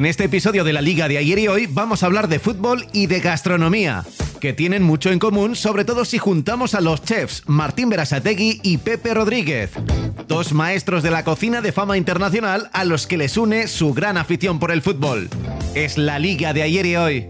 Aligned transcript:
En 0.00 0.06
este 0.06 0.24
episodio 0.24 0.64
de 0.64 0.72
la 0.72 0.80
Liga 0.80 1.08
de 1.08 1.18
ayer 1.18 1.38
y 1.40 1.48
hoy 1.48 1.66
vamos 1.66 2.02
a 2.02 2.06
hablar 2.06 2.26
de 2.26 2.38
fútbol 2.38 2.86
y 2.94 3.06
de 3.06 3.20
gastronomía, 3.20 4.02
que 4.40 4.54
tienen 4.54 4.82
mucho 4.82 5.10
en 5.10 5.18
común, 5.18 5.54
sobre 5.54 5.84
todo 5.84 6.06
si 6.06 6.16
juntamos 6.16 6.74
a 6.74 6.80
los 6.80 7.02
chefs 7.02 7.42
Martín 7.46 7.90
Berasategui 7.90 8.60
y 8.62 8.78
Pepe 8.78 9.12
Rodríguez, 9.12 9.72
dos 10.26 10.54
maestros 10.54 11.02
de 11.02 11.10
la 11.10 11.22
cocina 11.22 11.60
de 11.60 11.72
fama 11.72 11.98
internacional 11.98 12.70
a 12.72 12.86
los 12.86 13.06
que 13.06 13.18
les 13.18 13.36
une 13.36 13.68
su 13.68 13.92
gran 13.92 14.16
afición 14.16 14.58
por 14.58 14.70
el 14.70 14.80
fútbol. 14.80 15.28
Es 15.74 15.98
la 15.98 16.18
Liga 16.18 16.54
de 16.54 16.62
ayer 16.62 16.86
y 16.86 16.96
hoy. 16.96 17.26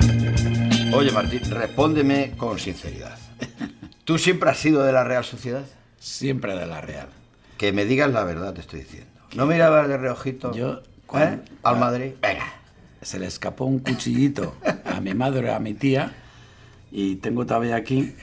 Oye, 0.94 1.10
Martín, 1.10 1.40
respóndeme 1.50 2.34
con 2.36 2.60
sinceridad. 2.60 3.18
¿Tú 4.04 4.16
siempre 4.16 4.48
has 4.48 4.58
sido 4.58 4.84
de 4.84 4.92
la 4.92 5.02
Real 5.02 5.24
Sociedad? 5.24 5.64
Siempre 5.98 6.54
de 6.54 6.66
la 6.66 6.80
Real. 6.80 7.08
Que 7.58 7.72
me 7.72 7.84
digas 7.84 8.12
la 8.12 8.22
verdad, 8.22 8.54
te 8.54 8.60
estoy 8.60 8.82
diciendo. 8.82 9.10
¿No 9.34 9.46
mirabas 9.46 9.88
de 9.88 9.96
reojito 9.96 10.54
Yo, 10.54 10.82
¿eh? 11.18 11.40
al 11.64 11.76
Madrid? 11.80 12.12
Venga. 12.22 12.59
Se 13.02 13.18
le 13.18 13.26
escapó 13.26 13.64
un 13.64 13.78
cuchillito 13.78 14.54
a 14.84 15.00
mi 15.00 15.14
madre, 15.14 15.52
a 15.52 15.58
mi 15.58 15.74
tía, 15.74 16.12
y 16.92 17.16
tengo 17.16 17.46
todavía 17.46 17.76
aquí. 17.76 18.14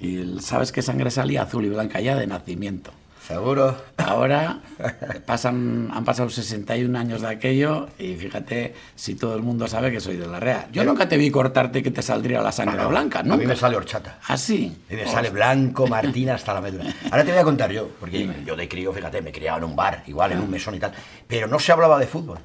Y 0.00 0.40
sabes 0.40 0.72
que 0.72 0.82
sangre 0.82 1.10
salía 1.10 1.42
azul 1.42 1.64
y 1.64 1.68
blanca 1.68 2.00
ya 2.00 2.16
de 2.16 2.26
nacimiento. 2.26 2.92
¿Seguro? 3.26 3.76
Ahora 3.98 4.60
pasan, 5.26 5.90
han 5.92 6.04
pasado 6.04 6.30
61 6.30 6.98
años 6.98 7.20
de 7.20 7.28
aquello 7.28 7.88
y 7.98 8.14
fíjate 8.16 8.74
si 8.96 9.14
todo 9.14 9.36
el 9.36 9.42
mundo 9.42 9.68
sabe 9.68 9.92
que 9.92 10.00
soy 10.00 10.16
de 10.16 10.26
la 10.26 10.40
Real. 10.40 10.66
Yo 10.72 10.84
nunca 10.84 11.08
te 11.08 11.16
vi 11.16 11.30
cortarte 11.30 11.82
que 11.82 11.92
te 11.92 12.02
saldría 12.02 12.40
la 12.40 12.50
sangre 12.50 12.84
blanca, 12.86 13.22
¿no? 13.22 13.34
A 13.34 13.36
mí 13.36 13.46
me 13.46 13.54
sale 13.54 13.76
horchata. 13.76 14.18
¿Ah, 14.26 14.36
sí? 14.36 14.76
Y 14.90 14.94
me 14.94 15.06
sale 15.06 15.30
blanco, 15.30 15.86
Martín, 15.86 16.30
hasta 16.30 16.54
la 16.54 16.60
médula. 16.60 16.92
Ahora 17.04 17.22
te 17.22 17.30
voy 17.30 17.40
a 17.40 17.44
contar 17.44 17.70
yo, 17.70 17.88
porque 18.00 18.28
yo 18.44 18.56
de 18.56 18.68
crío, 18.68 18.92
fíjate, 18.92 19.22
me 19.22 19.30
criaba 19.30 19.58
en 19.58 19.64
un 19.64 19.76
bar, 19.76 20.02
igual, 20.06 20.32
en 20.32 20.40
un 20.40 20.50
mesón 20.50 20.74
y 20.74 20.80
tal. 20.80 20.92
Pero 21.28 21.46
no 21.46 21.58
se 21.60 21.70
hablaba 21.70 21.98
de 22.00 22.06
fútbol. 22.08 22.38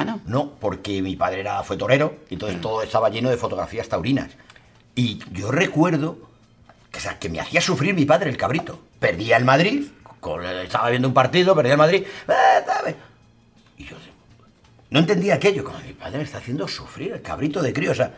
Ah, 0.00 0.04
¿no? 0.04 0.20
No, 0.26 0.52
porque 0.60 1.02
mi 1.02 1.16
padre 1.16 1.40
era, 1.40 1.62
fue 1.62 1.76
torero, 1.76 2.16
y 2.28 2.34
entonces 2.34 2.60
todo 2.60 2.82
estaba 2.82 3.08
lleno 3.10 3.30
de 3.30 3.36
fotografías 3.36 3.88
taurinas. 3.88 4.30
Y 4.94 5.20
yo 5.32 5.50
recuerdo 5.50 6.18
que, 6.90 6.98
o 6.98 7.00
sea, 7.00 7.18
que 7.18 7.28
me 7.28 7.40
hacía 7.40 7.60
sufrir 7.60 7.94
mi 7.94 8.04
padre, 8.04 8.30
el 8.30 8.36
cabrito. 8.36 8.80
Perdía 8.98 9.36
el 9.36 9.44
Madrid, 9.44 9.86
con- 10.20 10.44
estaba 10.44 10.90
viendo 10.90 11.08
un 11.08 11.14
partido, 11.14 11.54
perdía 11.54 11.72
el 11.72 11.78
Madrid. 11.78 12.04
eh, 12.28 12.94
Y 13.78 13.84
yo 13.84 13.96
no 14.90 14.98
entendía 15.00 15.34
aquello, 15.34 15.64
como 15.64 15.78
mi 15.80 15.92
padre 15.92 16.18
me 16.18 16.24
está 16.24 16.38
haciendo 16.38 16.66
sufrir, 16.66 17.12
el 17.12 17.22
cabrito 17.22 17.62
de 17.62 17.72
crío, 17.72 17.92
o 17.92 17.94
sea, 17.94 18.12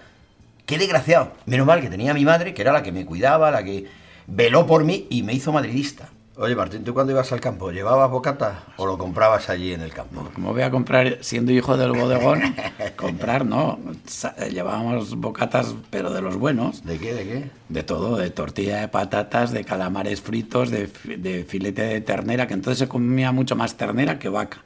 qué 0.64 0.78
desgraciado. 0.78 1.32
Menos 1.46 1.66
mal 1.66 1.80
que 1.80 1.90
tenía 1.90 2.12
a 2.12 2.14
mi 2.14 2.24
madre, 2.24 2.54
que 2.54 2.62
era 2.62 2.72
la 2.72 2.82
que 2.82 2.92
me 2.92 3.04
cuidaba, 3.04 3.50
la 3.50 3.62
que 3.62 3.86
veló 4.26 4.66
por 4.66 4.84
mí 4.84 5.06
y 5.10 5.22
me 5.22 5.34
hizo 5.34 5.52
madridista. 5.52 6.08
Oye, 6.34 6.56
Martín, 6.56 6.82
¿tú 6.82 6.94
cuando 6.94 7.12
ibas 7.12 7.30
al 7.32 7.40
campo 7.40 7.70
llevabas 7.72 8.10
bocata 8.10 8.64
o 8.78 8.86
lo 8.86 8.96
comprabas 8.96 9.50
allí 9.50 9.74
en 9.74 9.82
el 9.82 9.92
campo? 9.92 10.26
Como 10.34 10.52
voy 10.54 10.62
a 10.62 10.70
comprar, 10.70 11.18
siendo 11.20 11.52
hijo 11.52 11.76
del 11.76 11.92
bodegón, 11.92 12.40
comprar, 12.96 13.44
¿no? 13.44 13.78
Sa- 14.06 14.34
Llevábamos 14.48 15.14
bocatas, 15.16 15.74
pero 15.90 16.10
de 16.10 16.22
los 16.22 16.36
buenos. 16.38 16.84
¿De 16.86 16.98
qué? 16.98 17.12
¿De 17.12 17.24
qué? 17.24 17.50
De 17.68 17.82
todo, 17.82 18.16
de 18.16 18.30
tortilla 18.30 18.80
de 18.80 18.88
patatas, 18.88 19.52
de 19.52 19.62
calamares 19.64 20.22
fritos, 20.22 20.70
de, 20.70 20.88
de 21.18 21.44
filete 21.44 21.82
de 21.82 22.00
ternera, 22.00 22.46
que 22.46 22.54
entonces 22.54 22.78
se 22.78 22.88
comía 22.88 23.30
mucho 23.30 23.54
más 23.54 23.76
ternera 23.76 24.18
que 24.18 24.30
vaca. 24.30 24.62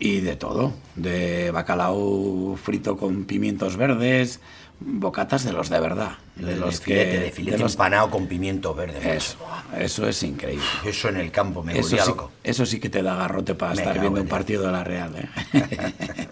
Y 0.00 0.20
de 0.22 0.34
todo, 0.34 0.72
de 0.96 1.52
bacalao 1.52 2.56
frito 2.60 2.96
con 2.96 3.24
pimientos 3.26 3.76
verdes, 3.76 4.40
bocatas 4.80 5.44
de 5.44 5.52
los 5.52 5.68
de 5.68 5.78
verdad. 5.80 6.12
De 6.36 6.56
los 6.56 6.80
filete, 6.80 7.10
que, 7.12 7.18
de 7.18 7.30
filete 7.30 7.56
de 7.58 7.62
los- 7.64 7.72
empanado 7.74 8.10
con 8.10 8.26
pimiento 8.26 8.74
verde. 8.74 9.14
Eso, 9.16 9.36
eso 9.78 10.08
es 10.08 10.22
increíble. 10.22 10.64
Eso 10.84 11.08
en 11.10 11.18
el 11.18 11.30
campo 11.30 11.62
me 11.62 11.78
Eso 11.78 11.90
sí, 11.90 11.96
loco. 12.08 12.32
eso 12.42 12.64
sí 12.66 12.80
que 12.80 12.88
te 12.88 13.02
da 13.02 13.14
garrote 13.14 13.54
para 13.54 13.74
Me 13.74 13.82
estar 13.82 13.98
viendo 14.00 14.18
en 14.18 14.24
un 14.24 14.28
partido 14.28 14.64
de 14.66 14.72
la 14.72 14.82
Real. 14.84 15.14
¿eh? 15.16 15.28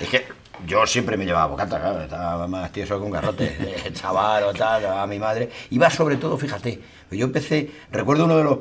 Es 0.00 0.08
que 0.10 0.26
yo 0.66 0.86
siempre 0.86 1.16
me 1.16 1.24
llevaba 1.24 1.46
bocata, 1.46 1.80
claro, 1.80 2.02
estaba 2.02 2.46
más 2.46 2.70
tieso 2.70 3.00
con 3.00 3.10
garrote, 3.10 3.44
de 3.48 3.92
chaval 3.92 4.44
o 4.44 4.52
tal, 4.54 4.86
a 4.86 5.06
mi 5.06 5.18
madre. 5.18 5.50
Iba 5.70 5.90
sobre 5.90 6.16
todo, 6.16 6.36
fíjate, 6.38 6.80
yo 7.10 7.24
empecé, 7.26 7.70
recuerdo 7.90 8.26
uno 8.26 8.36
de 8.38 8.44
los, 8.44 8.58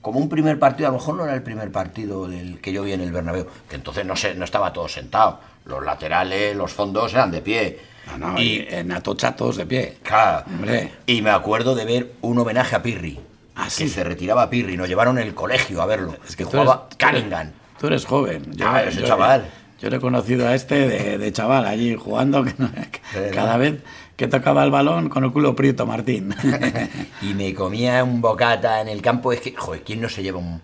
como 0.00 0.20
un 0.20 0.28
primer 0.28 0.58
partido, 0.58 0.88
a 0.88 0.92
lo 0.92 0.98
mejor 0.98 1.16
no 1.16 1.24
era 1.24 1.34
el 1.34 1.42
primer 1.42 1.72
partido 1.72 2.28
del 2.28 2.60
que 2.60 2.72
yo 2.72 2.82
vi 2.84 2.92
en 2.92 3.00
el 3.00 3.10
Bernabéu, 3.12 3.46
que 3.68 3.76
entonces 3.76 4.04
no, 4.06 4.14
se, 4.14 4.34
no 4.34 4.44
estaba 4.44 4.72
todo 4.72 4.88
sentado, 4.88 5.40
los 5.64 5.84
laterales, 5.84 6.54
los 6.56 6.72
fondos 6.72 7.12
eran 7.12 7.30
de 7.32 7.40
pie. 7.42 7.78
No, 8.16 8.32
no, 8.32 8.40
y, 8.40 8.66
en 8.70 8.92
atochatos 8.92 9.56
de 9.56 9.66
pie. 9.66 9.96
claro, 10.02 10.44
Hombre. 10.46 10.92
y 11.06 11.22
me 11.22 11.30
acuerdo 11.30 11.74
de 11.74 11.84
ver 11.84 12.12
un 12.20 12.38
homenaje 12.38 12.76
a 12.76 12.82
Pirri, 12.82 13.18
Ah, 13.56 13.66
que 13.76 13.88
se 13.88 14.04
retiraba 14.04 14.48
Pirri, 14.48 14.76
nos 14.76 14.88
llevaron 14.88 15.18
el 15.18 15.34
colegio 15.34 15.82
a 15.82 15.86
verlo, 15.86 16.16
Es 16.28 16.36
que 16.36 16.44
jugaba 16.44 16.88
Cunningham. 16.98 17.50
tú 17.80 17.88
eres 17.88 18.04
joven. 18.06 18.42
Ah, 18.64 18.84
yo 18.84 18.92
soy 18.92 19.04
chaval. 19.04 19.46
Yo 19.80 19.90
le 19.90 19.96
he 19.96 20.00
conocido 20.00 20.46
a 20.48 20.54
este 20.54 20.88
de, 20.88 21.18
de 21.18 21.32
chaval 21.32 21.66
allí 21.66 21.94
jugando, 21.96 22.44
que 22.44 22.52
cada 23.34 23.56
vez 23.56 23.80
que 24.16 24.26
tocaba 24.26 24.64
el 24.64 24.70
balón 24.72 25.08
con 25.08 25.22
el 25.24 25.32
culo 25.32 25.54
prieto, 25.54 25.86
Martín. 25.86 26.34
y 27.22 27.34
me 27.34 27.54
comía 27.54 28.02
un 28.02 28.20
bocata 28.20 28.80
en 28.80 28.88
el 28.88 29.00
campo. 29.02 29.32
Es 29.32 29.40
que, 29.40 29.54
joder, 29.54 29.82
¿quién 29.82 30.00
no 30.00 30.08
se 30.08 30.22
lleva 30.24 30.38
un.? 30.38 30.60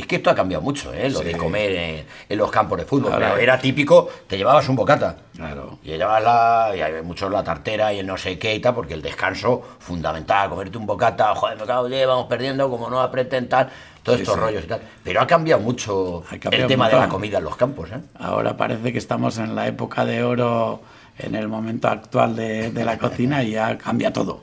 Es 0.00 0.06
que 0.06 0.16
esto 0.16 0.30
ha 0.30 0.34
cambiado 0.34 0.62
mucho, 0.62 0.92
¿eh? 0.94 1.10
Lo 1.10 1.18
Sí. 1.18 1.24
de 1.26 1.36
comer 1.36 1.72
en, 1.72 2.06
en 2.28 2.38
los 2.38 2.50
campos 2.50 2.78
de 2.78 2.84
fútbol. 2.84 3.12
Pero 3.18 3.36
era 3.36 3.58
típico, 3.58 4.08
te 4.26 4.36
llevabas 4.36 4.68
un 4.68 4.76
bocata. 4.76 5.16
claro. 5.34 5.78
Y 5.82 5.88
llevabas 5.88 6.22
la. 6.22 6.72
Y 6.76 6.80
hay 6.80 7.02
muchos 7.02 7.30
la 7.30 7.42
tartera 7.42 7.92
y 7.92 7.98
el 7.98 8.06
no 8.06 8.16
sé 8.16 8.38
qué 8.38 8.54
y 8.54 8.60
tal, 8.60 8.74
porque 8.74 8.94
el 8.94 9.02
descanso, 9.02 9.60
fundamental, 9.80 10.48
comerte 10.50 10.78
un 10.78 10.86
bocata, 10.86 11.34
joder, 11.34 11.58
me 11.58 11.66
cago 11.66 11.88
diez, 11.88 12.06
vamos 12.06 12.26
perdiendo, 12.26 12.70
como 12.70 12.88
no 12.88 13.00
apreten 13.00 13.48
tal, 13.48 13.68
todos 14.02 14.18
Sí, 14.18 14.22
estos 14.22 14.36
sí. 14.36 14.40
rollos 14.40 14.64
y 14.64 14.66
tal. 14.68 14.80
Pero 15.02 15.20
ha 15.20 15.26
cambiado 15.26 15.60
mucho 15.60 16.22
Ha 16.30 16.38
cambiado 16.38 16.64
el 16.64 16.68
tema 16.68 16.88
de 16.88 16.96
la 16.96 17.08
comida 17.08 17.38
en 17.38 17.44
los 17.44 17.56
campos, 17.56 17.90
¿eh? 17.90 17.98
Ahora 18.20 18.56
parece 18.56 18.92
que 18.92 18.98
estamos 18.98 19.38
en 19.38 19.54
la 19.56 19.66
época 19.66 20.04
de 20.04 20.22
oro, 20.22 20.80
en 21.18 21.34
el 21.34 21.48
momento 21.48 21.88
actual 21.88 22.36
de, 22.36 22.70
de 22.70 22.84
la 22.84 22.96
cocina 22.98 23.42
y 23.42 23.50
ya 23.52 23.76
cambia 23.76 24.12
todo. 24.12 24.42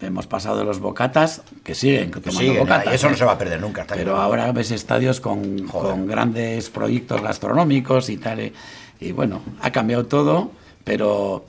Hemos 0.00 0.26
pasado 0.26 0.58
de 0.58 0.64
los 0.64 0.80
bocatas, 0.80 1.42
que 1.62 1.74
siguen 1.74 2.10
tomando 2.10 2.40
siguen, 2.40 2.60
bocatas. 2.60 2.92
y 2.92 2.96
eso 2.96 3.08
no 3.08 3.14
¿eh? 3.14 3.18
se 3.18 3.24
va 3.24 3.32
a 3.32 3.38
perder 3.38 3.60
nunca, 3.60 3.82
está 3.82 3.94
Pero 3.94 4.16
ahora 4.16 4.50
ves 4.52 4.70
estadios 4.70 5.20
con, 5.20 5.66
grandes 6.06 6.70
proyectos 6.70 7.20
gastronómicos 7.20 8.08
y 8.08 8.16
tal. 8.16 8.40
Y, 8.40 8.52
y 9.00 9.12
bueno, 9.12 9.42
ha 9.60 9.70
cambiado 9.72 10.06
todo, 10.06 10.52
pero 10.84 11.44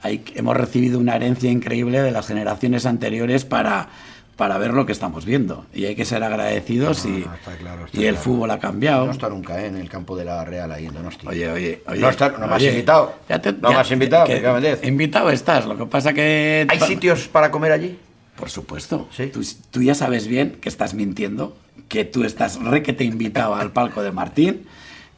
hay, 0.00 0.24
hemos 0.34 0.56
recibido 0.56 0.98
una 0.98 1.16
herencia 1.16 1.50
increíble 1.50 2.00
de 2.00 2.10
las 2.10 2.26
generaciones 2.26 2.86
anteriores 2.86 3.44
para, 3.44 3.88
para 4.36 4.58
ver 4.58 4.72
lo 4.72 4.84
que 4.86 4.92
estamos 4.92 5.24
viendo. 5.24 5.64
Y 5.72 5.84
hay 5.84 5.94
que 5.94 6.04
ser 6.04 6.22
agradecidos 6.24 7.04
y, 7.06 7.08
No, 7.26 7.34
está 7.34 7.56
claro, 7.56 7.84
está 7.86 7.96
y 8.00 8.04
el 8.06 8.14
claro. 8.14 8.24
fútbol 8.24 8.50
ha 8.50 8.58
cambiado. 8.58 9.06
No 9.06 9.12
está 9.12 9.28
nunca, 9.28 9.60
¿eh? 9.62 9.66
En 9.66 9.76
el 9.76 9.88
campo 9.88 10.16
de 10.16 10.24
la 10.24 10.44
Real 10.44 10.70
ahí 10.72 10.86
en 10.86 10.94
Donosti. 10.94 11.26
Oye, 11.26 11.50
oye, 11.50 11.82
oye. 11.86 12.00
No 12.00 12.08
está- 12.10 12.30
no 12.30 12.46
me 12.46 12.54
has 12.54 12.62
invitado. 12.62 13.14
ya 13.28 13.40
te- 13.40 13.52
No 13.52 13.68
ya- 13.70 13.74
me 13.76 13.80
has 13.80 13.90
invitado, 13.90 14.26
que- 14.26 14.60
diez. 14.60 14.84
Invitado 14.84 15.30
estás, 15.30 15.66
lo 15.66 15.76
que 15.76 15.86
pasa 15.86 16.12
que... 16.12 16.66
¿Hay 16.68 16.80
sitios 16.80 17.28
para 17.28 17.50
comer 17.50 17.72
allí? 17.72 17.98
Por 18.36 18.50
supuesto. 18.50 19.08
Sí. 19.16 19.28
Tú, 19.28 19.42
tú 19.70 19.82
ya 19.82 19.94
sabes 19.94 20.26
bien 20.26 20.58
que 20.60 20.68
estás 20.68 20.94
mintiendo, 20.94 21.56
que 21.88 22.04
tú 22.04 22.24
estás 22.24 22.60
re 22.60 22.82
que 22.82 22.92
te 22.92 23.04
invitado 23.04 23.54
al 23.54 23.70
palco 23.70 24.02
de 24.02 24.10
Martín 24.10 24.66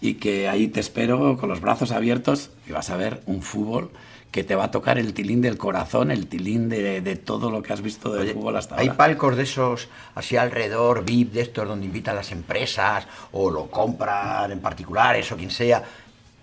y 0.03 0.15
que 0.15 0.49
ahí 0.49 0.69
te 0.69 0.81
espero 0.81 1.39
con 1.39 1.49
los 1.49 1.61
brazos 1.63 1.91
abiertos 1.93 2.51
y 2.69 2.73
vas 2.73 2.91
a 2.91 2.97
ver 2.97 3.23
un 3.25 3.41
fútbol 3.41 3.91
que 4.31 4.45
te 4.45 4.55
va 4.55 4.65
a 4.65 4.71
tocar 4.71 4.99
el 4.99 5.15
tilín 5.15 5.41
del 5.41 5.57
corazón, 5.57 6.11
el 6.11 6.27
tilín 6.27 6.69
de, 6.69 7.01
de 7.01 7.17
todo 7.17 7.51
lo 7.51 7.63
que 7.63 7.73
has 7.73 7.81
visto 7.81 8.13
del 8.13 8.23
Oye, 8.23 8.35
fútbol 8.35 8.57
hasta 8.57 8.77
¿Hay 8.77 8.89
ahora. 8.89 8.99
palcos 8.99 9.37
de 9.37 9.45
esos 9.45 9.89
así 10.15 10.37
alrededor, 10.37 11.05
VIP, 11.05 11.33
de 11.33 11.41
estos 11.41 11.67
donde 11.67 11.87
invitan 11.87 12.17
las 12.17 12.33
empresas 12.33 13.07
o 13.33 13.51
lo 13.51 13.71
compran 13.71 14.53
en 14.53 14.61
particulares 14.61 15.31
o 15.33 15.37
quien 15.37 15.51
sea? 15.51 15.83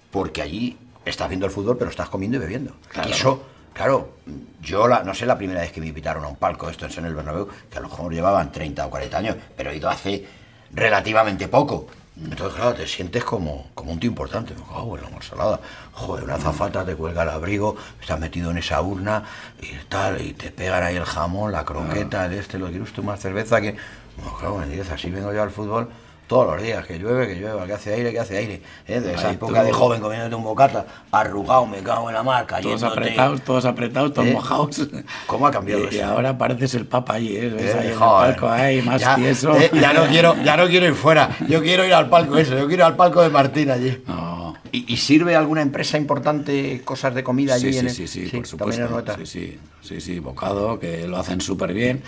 Porque 0.10 0.42
allí 0.42 0.78
estás 1.06 1.30
viendo 1.30 1.46
el 1.46 1.52
fútbol, 1.52 1.78
pero 1.78 1.92
estás 1.92 2.10
comiendo 2.10 2.38
y 2.38 2.40
bebiendo. 2.40 2.74
Claro. 2.88 3.10
Y 3.10 3.12
eso, 3.12 3.44
claro, 3.74 4.14
yo 4.62 4.88
la, 4.88 5.04
no 5.04 5.14
sé 5.14 5.26
la 5.26 5.38
primera 5.38 5.62
vez 5.62 5.72
que 5.72 5.82
me 5.82 5.88
invitaron 5.88 6.24
a 6.24 6.28
un 6.28 6.38
palco, 6.38 6.70
esto 6.70 6.86
es 6.88 6.98
en 6.98 7.06
el 7.06 7.14
Bernabéu, 7.14 7.48
que 7.70 7.78
a 7.78 7.82
lo 7.82 7.90
mejor 7.90 8.12
llevaban 8.12 8.52
30 8.52 8.88
o 8.88 8.90
40 8.90 9.18
años, 9.18 9.36
pero 9.56 9.72
he 9.72 9.78
ido 9.78 9.90
hace 9.90 10.26
relativamente 10.74 11.48
poco. 11.48 11.88
Entonces, 12.16 12.56
claro, 12.56 12.76
te 12.76 12.88
sientes 12.88 13.24
como, 13.24 13.68
como 13.74 13.92
un 13.92 14.00
tío 14.00 14.10
importante. 14.10 14.54
Me 14.54 14.62
cago 14.62 14.98
en 14.98 15.04
la 15.04 15.10
ensalada. 15.10 15.60
Joder, 15.94 16.26
una 16.26 16.38
zafata 16.38 16.86
te 16.86 16.96
cuelga 16.96 17.24
el 17.24 17.30
abrigo, 17.30 17.76
estás 18.00 18.20
metido 18.20 18.52
en 18.52 18.58
esa 18.58 18.82
urna 18.82 19.24
y 19.62 19.74
tal, 19.90 20.22
y 20.22 20.34
te 20.34 20.52
pegan 20.52 20.84
ahí 20.84 20.96
el 20.96 21.06
jamón, 21.06 21.52
la 21.52 21.66
croqueta, 21.66 22.26
el 22.26 22.34
este, 22.34 22.60
lo 22.60 22.68
quieres 22.68 22.94
tú 22.94 23.04
más 23.04 23.20
cerveza 23.20 23.62
que. 23.62 23.76
No, 24.24 24.38
claro, 24.38 24.62
así 24.94 25.10
vengo 25.10 25.34
yo 25.34 25.42
al 25.42 25.50
fútbol 25.50 25.90
todos 26.28 26.48
los 26.56 26.64
días, 26.64 26.86
que 26.86 26.98
llueve, 26.98 27.28
que 27.28 27.36
llueva, 27.36 27.66
que 27.68 27.74
hace 27.74 27.94
aire, 27.94 28.12
que 28.12 28.20
hace 28.20 28.38
aire. 28.38 28.62
¿eh? 28.88 29.00
De 29.02 29.14
esa 29.14 29.30
Ahí 29.30 29.36
época 29.36 29.64
de 29.64 29.72
joven 29.72 30.02
comiéndote 30.02 30.36
un 30.36 30.44
bocata, 30.44 30.86
arrugado, 31.12 31.66
me 31.66 31.80
cago 31.84 32.10
en 32.10 32.16
la 32.16 32.24
marca, 32.24 32.60
Todos 32.62 32.82
apretados, 32.84 33.42
todos 33.44 33.66
apretados, 33.66 34.14
todos 34.14 34.28
¿Eh? 34.30 34.34
mojados. 34.34 34.88
¿Cómo 35.28 35.48
ha 35.48 35.52
cambiado 35.52 35.84
y, 35.84 35.88
eso? 35.88 35.96
y 35.98 36.00
ahora 36.00 36.38
pareces 36.38 36.74
el 36.76 36.86
papa 36.88 37.16
ahí, 37.16 37.36
¿eh? 37.36 37.50
Ves 37.50 37.76
Eh, 37.76 37.78
ahí 37.80 37.86
en 37.88 37.94
el 37.94 38.00
palco 38.00 38.50
ahí, 38.50 38.82
más 38.82 39.02
ya, 39.02 39.16
tieso. 39.16 39.56
eh, 39.58 39.70
ya 39.74 39.94
no 39.94 40.06
quiero, 40.08 40.36
ya 40.44 40.58
no 40.58 40.68
quiero 40.68 40.86
ir 40.88 40.96
fuera. 40.96 41.30
Yo 41.48 41.62
quiero 41.62 41.86
ir 41.86 41.94
al 41.94 42.10
palco 42.10 42.38
eso. 42.38 42.52
Yo 42.58 42.68
quiero 42.68 42.84
ir 42.84 42.88
al 42.88 42.96
palco 42.96 43.22
de 43.22 43.30
Martín 43.30 43.70
allí. 43.70 44.02
No. 44.08 44.56
¿Y, 44.72 44.92
y 44.92 44.98
sirve 44.98 45.36
alguna 45.36 45.62
empresa 45.62 45.98
importante 46.00 46.82
cosas 46.84 47.14
de 47.14 47.24
comida 47.24 47.54
allí? 47.54 47.72
Sí, 47.74 47.78
en 47.80 47.90
sí, 47.92 48.02
el- 48.04 48.08
sí, 48.08 48.28
sí, 48.30 48.38
por 48.38 48.58
también 48.72 48.88
supuesto. 48.88 49.16
Sí, 49.20 49.26
sí, 49.28 49.60
sí, 49.84 50.02
sí, 50.02 50.20
bocado, 50.20 50.80
que 50.80 51.08
lo 51.08 51.18
hacen 51.18 51.42
súper 51.42 51.74
bien. 51.74 52.02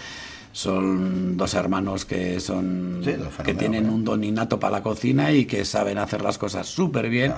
Son 0.60 1.36
dos 1.36 1.54
hermanos 1.54 2.06
que 2.06 2.40
son 2.40 3.02
Sí, 3.04 3.14
que 3.44 3.54
tienen 3.56 3.82
claro. 3.82 3.96
un 3.96 4.06
don 4.06 4.24
innato 4.24 4.58
para 4.58 4.78
la 4.78 4.82
cocina 4.82 5.30
y 5.34 5.44
que 5.44 5.66
saben 5.66 5.98
hacer 5.98 6.22
las 6.22 6.38
cosas 6.38 6.66
súper 6.66 7.10
bien. 7.10 7.34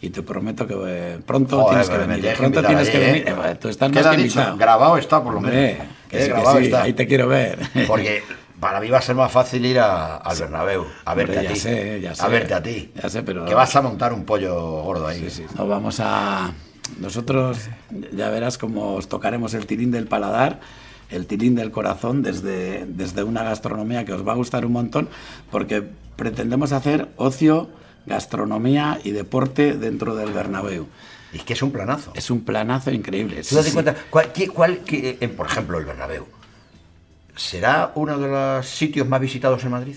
y 0.00 0.10
te 0.10 0.22
prometo 0.24 0.66
que 0.66 0.74
eh, 0.86 1.18
pronto 1.24 1.60
Joder, 1.62 1.82
tienes 1.84 1.88
que 1.90 2.06
venir. 2.06 2.24
que 2.24 2.36
Pronto 2.36 2.62
tienes 2.64 2.90
que 2.90 2.96
allí, 2.96 3.06
venir. 3.06 3.28
¿eh? 3.28 3.34
Eh, 3.50 3.54
Tú 3.60 3.68
estás 3.68 3.92
¿Qué 3.92 4.02
más 4.02 4.16
que 4.16 4.22
dicho? 4.22 4.56
Grabado 4.56 4.96
está, 4.98 5.22
por 5.22 5.34
lo 5.34 5.40
menos. 5.40 5.54
que 5.54 5.70
Eh, 5.70 5.78
sí, 6.10 6.16
que 6.18 6.26
grabado 6.28 6.58
sí, 6.58 6.64
está. 6.64 6.82
Ahí 6.82 6.92
te 6.94 7.06
quiero 7.06 7.28
ver. 7.28 7.60
Porque 7.86 8.22
para 8.58 8.80
mí 8.80 8.88
va 8.90 8.98
a 8.98 9.02
ser 9.02 9.14
más 9.14 9.30
fácil 9.30 9.64
ir 9.64 9.78
a- 9.78 10.16
al 10.16 10.36
Bernabéu, 10.36 10.84
a 11.04 11.14
verte 11.14 11.34
Hombre, 11.38 11.48
a 11.48 11.52
ti. 11.52 11.60
sé, 11.60 12.00
ya 12.00 12.12
sé. 12.16 12.22
A 12.24 12.28
verte 12.28 12.54
a 12.54 12.62
ti. 12.62 12.90
Ya 13.00 13.08
sé, 13.08 13.22
pero- 13.22 13.44
Que 13.44 13.54
vas 13.54 13.74
a 13.76 13.82
montar 13.82 14.12
un 14.12 14.24
pollo 14.24 14.82
gordo 14.82 15.06
ahí. 15.06 15.20
Sí, 15.20 15.30
sí. 15.30 15.46
Nos 15.56 15.68
vamos 15.68 16.00
a. 16.00 16.52
Nosotros 16.98 17.68
ya 18.12 18.30
verás 18.30 18.58
cómo 18.58 18.94
os 18.94 19.08
tocaremos 19.08 19.54
el 19.54 19.66
tilín 19.66 19.92
del 19.92 20.06
paladar, 20.08 20.58
el 21.10 21.26
tilín 21.26 21.54
del 21.54 21.70
corazón, 21.70 22.22
desde, 22.22 22.84
desde 22.86 23.22
una 23.22 23.42
gastronomía 23.42 24.04
que 24.04 24.12
os 24.12 24.26
va 24.26 24.32
a 24.32 24.36
gustar 24.36 24.64
un 24.66 24.72
montón, 24.72 25.08
porque 25.50 25.82
pretendemos 26.16 26.72
hacer 26.72 27.08
ocio, 27.16 27.68
gastronomía 28.06 29.00
y 29.04 29.10
deporte 29.12 29.74
dentro 29.74 30.14
del 30.16 30.32
Bernabéu. 30.32 30.86
Y 31.32 31.38
es 31.38 31.42
que 31.44 31.52
es 31.52 31.62
un 31.62 31.70
planazo. 31.72 32.12
Es 32.14 32.30
un 32.30 32.40
planazo 32.42 32.90
increíble. 32.90 33.42
¿Tú 33.46 33.54
date 33.54 33.68
sí. 33.68 33.74
cuenta? 33.74 33.94
¿Cuál, 34.10 34.32
qué- 34.32 34.48
cuál- 34.48 34.78
qué- 34.78 35.16
por 35.36 35.46
ejemplo, 35.46 35.78
el 35.78 35.84
Bernabéu? 35.84 36.26
¿Será 37.36 37.92
uno 37.94 38.18
de 38.18 38.28
los 38.28 38.66
sitios 38.66 39.06
más 39.06 39.20
visitados 39.20 39.62
en 39.64 39.70
Madrid? 39.70 39.96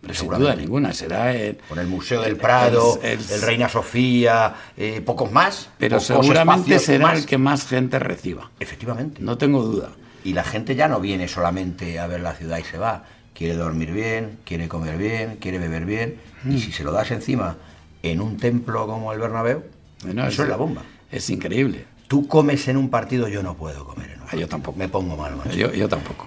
Pero 0.00 0.14
sin 0.14 0.30
duda 0.30 0.56
ninguna, 0.56 0.92
será. 0.94 1.34
el- 1.34 1.58
Con 1.68 1.78
el 1.78 1.86
Museo 1.86 2.22
del 2.22 2.36
Prado, 2.36 2.98
el- 3.02 3.18
el, 3.20 3.30
el- 3.30 3.42
Reina 3.42 3.68
Sofía, 3.68 4.54
eh, 4.76 5.02
pocos 5.04 5.30
más. 5.30 5.68
pero 5.78 5.98
pocos 5.98 6.06
seguramente 6.06 6.78
será 6.78 7.08
más. 7.08 7.18
el 7.18 7.26
que 7.26 7.36
más 7.38 7.66
gente 7.66 7.98
reciba. 7.98 8.50
Efectivamente. 8.58 9.20
No 9.22 9.36
tengo 9.36 9.62
duda. 9.62 9.90
Y 10.24 10.32
la 10.34 10.44
gente 10.44 10.74
ya 10.74 10.88
no 10.88 11.00
viene 11.00 11.28
solamente 11.28 11.98
a 11.98 12.06
ver 12.06 12.20
la 12.20 12.34
ciudad 12.34 12.58
y 12.58 12.64
se 12.64 12.78
va. 12.78 13.04
Quiere 13.34 13.54
dormir 13.54 13.92
bien, 13.92 14.38
quiere 14.44 14.68
comer 14.68 14.98
bien, 14.98 15.36
quiere 15.40 15.58
beber 15.58 15.84
bien. 15.86 16.16
Mm. 16.44 16.52
Y 16.52 16.60
si 16.60 16.72
se 16.72 16.84
lo 16.84 16.92
das 16.92 17.10
encima 17.10 17.56
en 18.02 18.20
un 18.20 18.36
templo 18.36 18.86
como 18.86 19.12
el 19.12 19.18
Bernabéu, 19.20 19.62
Bueno, 20.04 20.26
eso 20.26 20.42
es 20.42 20.48
la 20.48 20.56
bomba. 20.56 20.82
Es 21.10 21.28
increíble. 21.30 21.84
Tú 22.08 22.26
comes 22.26 22.66
en 22.68 22.76
un 22.76 22.90
partido, 22.90 23.28
yo 23.28 23.42
no 23.42 23.54
puedo 23.54 23.84
comer 23.86 24.10
en 24.10 24.16
un 24.20 24.22
Ah, 24.22 24.24
yo 24.24 24.26
partido. 24.30 24.48
tampoco. 24.48 24.78
Me 24.78 24.88
pongo 24.88 25.16
mal, 25.16 25.36
macho. 25.36 25.50
Yo, 25.56 25.72
yo 25.72 25.88
tampoco. 25.88 26.26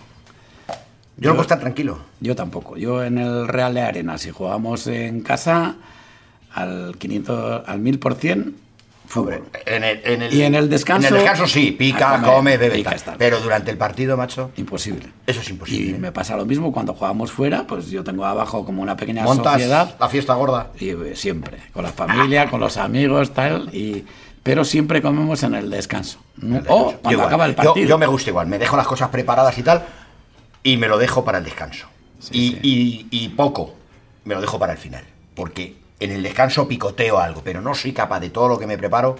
Yo 1.17 1.29
no 1.29 1.35
puedo 1.35 1.41
estar 1.43 1.59
tranquilo. 1.59 1.99
Yo 2.19 2.35
tampoco. 2.35 2.77
Yo 2.77 3.03
en 3.03 3.17
el 3.19 3.47
Real 3.47 3.73
de 3.75 3.81
Arena, 3.81 4.17
si 4.17 4.31
jugamos 4.31 4.87
en 4.87 5.21
casa, 5.21 5.75
al 6.53 6.95
500, 6.97 7.67
al 7.67 7.79
1000%, 7.81 8.53
fútbol. 9.07 9.43
En 9.65 9.83
el, 9.83 10.01
en 10.03 10.21
el- 10.23 10.33
Y 10.33 10.41
en 10.43 10.55
el 10.55 10.69
descanso- 10.69 11.07
En 11.07 11.13
el 11.13 11.19
descanso 11.21 11.47
sí, 11.47 11.71
pica, 11.71 12.15
a 12.15 12.19
comer, 12.19 12.31
come, 12.35 12.57
bebe. 12.57 12.75
pica, 12.75 12.95
tal. 12.97 13.15
Pero 13.17 13.39
durante 13.41 13.69
el 13.71 13.77
partido, 13.77 14.17
macho, 14.17 14.51
Imposible. 14.57 15.09
eso 15.27 15.41
es 15.41 15.49
imposible. 15.49 15.91
Y 15.91 15.95
¿eh? 15.95 15.99
me 15.99 16.11
pasa 16.11 16.35
lo 16.35 16.45
mismo 16.45 16.71
cuando 16.71 16.93
jugamos 16.93 17.31
fuera, 17.31 17.67
pues 17.67 17.89
yo 17.89 18.03
tengo 18.03 18.25
abajo 18.25 18.65
como 18.65 18.81
una 18.81 18.95
pequeña 18.97 19.23
Montas 19.23 19.53
sociedad. 19.53 19.95
la 19.99 20.09
fiesta 20.09 20.33
gorda. 20.33 20.71
Y 20.79 20.89
eh, 20.89 21.13
siempre, 21.15 21.57
con 21.73 21.83
la 21.83 21.91
familia, 21.91 22.49
con 22.49 22.59
los 22.59 22.77
amigos, 22.77 23.33
tal, 23.33 23.69
y 23.73 24.05
pero 24.41 24.65
siempre 24.65 25.01
comemos 25.01 25.41
en 25.43 25.55
el 25.55 25.69
descanso. 25.69 26.19
¿no? 26.37 26.57
El 26.57 26.65
O 26.67 26.85
cuando 26.93 27.11
igual. 27.11 27.27
acaba 27.27 27.45
el 27.45 27.51
Yo- 27.51 27.63
partido. 27.63 27.87
Yo, 27.87 27.97
me 27.97 28.07
gusta 28.07 28.29
igual, 28.29 28.47
me 28.47 28.57
dejo 28.59 28.75
las 28.75 28.87
cosas 28.87 29.09
preparadas 29.09 29.57
y 29.57 29.63
tal, 29.63 29.85
y 30.63 30.77
me 30.77 30.87
lo 30.87 30.97
dejo 30.97 31.23
para 31.23 31.37
el 31.37 31.43
descanso. 31.45 31.87
Sí, 32.19 32.31
y, 32.33 32.49
sí. 32.51 33.07
y- 33.11 33.25
y 33.25 33.29
poco 33.29 33.75
me 34.25 34.33
lo 34.35 34.41
dejo 34.41 34.57
para 34.59 34.73
el 34.73 34.79
final. 34.79 35.03
Porque 35.35 35.75
en 36.03 36.11
el 36.11 36.23
descanso 36.23 36.67
picoteo 36.67 37.19
algo, 37.19 37.41
pero 37.43 37.61
no 37.61 37.73
soy 37.75 37.93
capaz 37.93 38.19
de 38.19 38.29
todo 38.29 38.47
lo 38.47 38.59
que 38.59 38.67
me 38.67 38.77
preparo. 38.77 39.15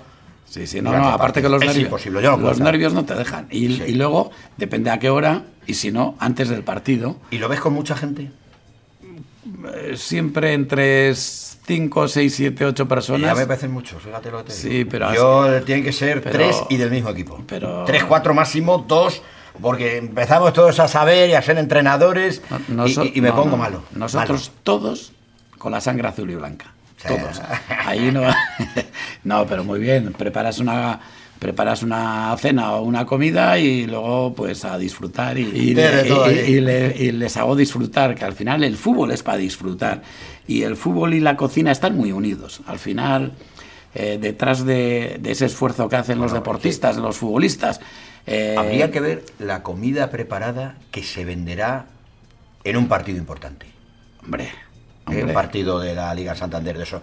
Sí, 0.46 0.68
sí, 0.68 0.82
no, 0.82 0.92
no, 0.92 1.08
aparte 1.10 1.42
que 1.42 1.50
los 1.50 1.62
Es 1.62 1.68
nervios, 1.68 1.86
imposible, 1.86 2.22
yo 2.22 2.32
no 2.32 2.38
puedo 2.38 2.50
los 2.50 2.60
nervios 2.60 2.94
no 2.94 3.06
te 3.06 3.16
dejan. 3.16 3.48
Y, 3.50 3.76
Sí. 3.78 3.84
y 3.88 3.94
luego, 3.94 4.30
depende 4.58 4.92
a 4.92 5.00
qué 5.00 5.10
hora, 5.10 5.44
y 5.66 5.74
si 5.76 5.92
no, 5.92 6.16
antes 6.20 6.50
del 6.50 6.64
partido, 6.64 7.16
¿Y 7.32 7.38
lo 7.40 7.50
ves 7.50 7.60
con 7.60 7.74
mucha 7.74 7.96
gente? 7.96 8.30
eh, 9.74 9.96
siempre 9.98 10.54
entre 10.54 11.14
5, 11.16 12.08
6, 12.08 12.36
7, 12.36 12.66
8 12.66 12.84
Ya 12.84 12.88
personas. 12.90 13.38
me 13.38 13.46
parecen 13.48 13.72
muchos, 13.72 14.02
fíjate 14.02 14.32
lo 14.32 14.38
que 14.40 14.44
te 14.46 14.52
Sí, 14.52 14.70
digo. 14.70 14.90
pero 14.92 15.14
Yo 15.14 15.64
tienen 15.64 15.84
que 15.84 15.94
ser 15.94 16.22
pero- 16.22 16.36
tres 16.36 16.62
y 16.70 16.78
del 16.78 16.92
mismo 16.92 17.10
equipo. 17.10 17.42
pero- 17.48 17.84
Tres, 17.86 18.04
cuatro 18.04 18.34
máximo, 18.34 18.86
dos, 18.88 19.22
porque 19.62 19.98
empezamos 19.98 20.54
todos 20.54 20.80
a 20.80 20.88
saber 20.88 21.30
y 21.30 21.34
a 21.34 21.42
ser 21.42 21.58
entrenadores 21.58 22.42
No- 22.50 22.60
y- 22.68 22.72
noso- 22.90 23.06
y, 23.06 23.14
y 23.16 23.22
me 23.22 23.30
no, 23.30 23.36
pongo 23.36 23.52
no, 23.52 23.58
malo. 23.58 23.84
Nosotros 23.96 24.50
malo. 24.50 24.60
todos 24.64 25.12
con 25.64 25.72
la 25.72 25.80
sangre 25.82 26.10
azul 26.10 26.30
y 26.30 26.36
blanca. 26.36 26.74
Sí. 26.98 27.08
Todos. 27.08 27.42
Ahí 27.86 28.12
no. 28.12 28.22
no, 29.24 29.48
pero 29.48 29.64
muy 29.64 29.80
bien. 29.80 30.14
Preparas 30.14 30.60
una 30.60 31.00
preparas 31.40 31.84
una 31.84 32.34
cena 32.38 32.72
o 32.76 32.84
una 32.84 33.06
comida 33.06 33.58
y 33.60 33.86
luego 33.86 34.34
pues 34.34 34.64
a 34.64 34.78
disfrutar 34.78 35.38
y, 35.38 35.42
y 35.42 35.74
Tiene 35.74 35.92
le- 35.92 36.04
todo 36.06 36.32
y- 36.32 36.36
ahí. 36.40 36.52
y 36.54 36.62
le- 36.62 36.96
y 36.98 37.12
les 37.12 37.36
hago 37.36 37.56
disfrutar, 37.58 38.16
que 38.16 38.24
al 38.24 38.32
final 38.34 38.64
el 38.64 38.78
fútbol 38.78 39.12
es 39.12 39.24
para 39.24 39.38
disfrutar 39.40 40.02
y 40.48 40.62
el 40.64 40.78
fútbol 40.78 41.14
y 41.14 41.20
la 41.20 41.36
cocina 41.36 41.72
están 41.72 41.98
muy 41.98 42.14
unidos. 42.14 42.62
Al 42.66 42.80
final, 42.80 43.34
eh, 43.94 44.18
detrás 44.22 44.66
de, 44.66 45.18
de 45.20 45.32
ese 45.32 45.46
esfuerzo 45.48 45.90
que 45.90 45.98
hacen 45.98 46.18
los 46.20 46.32
deportistas, 46.32 46.96
los 46.98 47.18
futbolistas, 47.18 47.82
eh, 48.26 48.56
Habría 48.58 48.90
que 48.90 49.02
ver 49.02 49.26
la 49.40 49.64
comida 49.64 50.10
preparada 50.12 50.76
que 50.92 51.04
se 51.04 51.26
venderá 51.26 51.88
en 52.64 52.78
un 52.78 52.88
partido 52.88 53.18
importante. 53.18 53.66
hombre, 54.24 54.50
hombre, 55.22 55.32
un 55.32 55.34
partido 55.34 55.80
de 55.80 55.96
la 55.96 56.14
Liga 56.14 56.36
Santander 56.36 56.78
de 56.78 56.84
eso. 56.84 57.02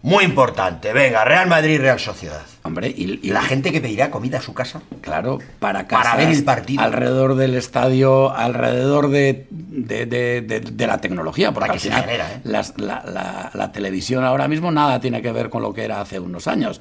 Muy 0.00 0.22
importante. 0.24 0.92
Venga, 0.92 1.24
Real 1.24 1.48
Madrid, 1.48 1.80
Real 1.80 1.98
Sociedad. 1.98 2.42
hombre, 2.62 2.86
y, 2.96 3.18
y- 3.20 3.30
La 3.30 3.42
gente 3.42 3.72
que 3.72 3.80
pedirá 3.80 4.12
comida 4.12 4.38
a 4.38 4.40
su 4.40 4.54
casa. 4.54 4.80
Claro, 5.00 5.38
para 5.58 5.88
Para 5.88 6.02
casas, 6.04 6.16
ver 6.18 6.28
el 6.28 6.44
partido. 6.44 6.82
Alrededor 6.82 7.34
del 7.34 7.56
estadio, 7.56 8.32
alrededor 8.32 9.08
de, 9.10 9.46
de, 9.50 10.06
de- 10.06 10.86
la 10.86 10.98
tecnología. 11.00 11.50
Porque 11.50 11.66
La 11.66 11.72
al 11.74 11.80
que 11.80 11.88
se 11.88 11.92
genera, 11.92 12.32
¿eh? 12.32 12.40
las- 12.44 12.74
la, 12.78 13.02
la- 13.06 13.50
la 13.52 13.72
televisión 13.72 14.24
ahora 14.24 14.46
mismo 14.46 14.70
nada 14.70 15.00
tiene 15.00 15.20
que 15.20 15.32
ver 15.32 15.50
con 15.50 15.62
lo 15.62 15.74
que 15.74 15.84
era 15.84 16.00
hace 16.00 16.20
unos 16.20 16.46
años. 16.46 16.80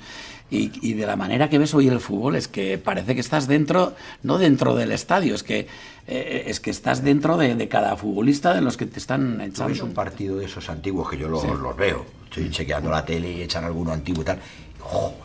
Y, 0.49 0.71
y 0.81 0.93
de 0.93 1.05
la 1.05 1.17
manera 1.17 1.49
que 1.49 1.57
ves 1.57 1.73
hoy 1.73 1.89
el 1.89 1.99
fútbol 1.99 2.35
es 2.37 2.47
que 2.47 2.77
parece 2.77 3.13
que 3.15 3.19
estás 3.21 3.47
dentro, 3.47 3.95
no 4.23 4.37
dentro 4.37 4.75
del 4.75 4.93
estadio, 4.93 5.35
es 5.35 5.43
que, 5.43 5.67
eh, 6.07 6.43
es 6.47 6.61
que 6.61 6.69
estás 6.69 7.03
dentro 7.03 7.35
de, 7.35 7.55
de 7.55 7.67
cada 7.67 7.97
futbolista 7.97 8.53
de 8.53 8.61
los 8.61 8.77
que 8.77 8.85
te 8.85 8.97
están 8.97 9.41
echando. 9.41 9.73
ves 9.73 9.81
un 9.81 9.93
partido 9.93 10.37
de 10.37 10.45
esos 10.45 10.69
antiguos 10.69 11.09
que 11.09 11.17
yo 11.17 11.27
los, 11.27 11.43
los 11.43 11.75
veo. 11.75 12.05
Estoy 12.25 12.49
chequeando 12.49 12.89
la 12.89 13.03
tele 13.03 13.29
y 13.31 13.41
echan 13.41 13.65
alguno 13.65 13.91
antiguo 13.91 14.21
y 14.21 14.25
tal. 14.25 14.39
¡Joder! 14.79 15.17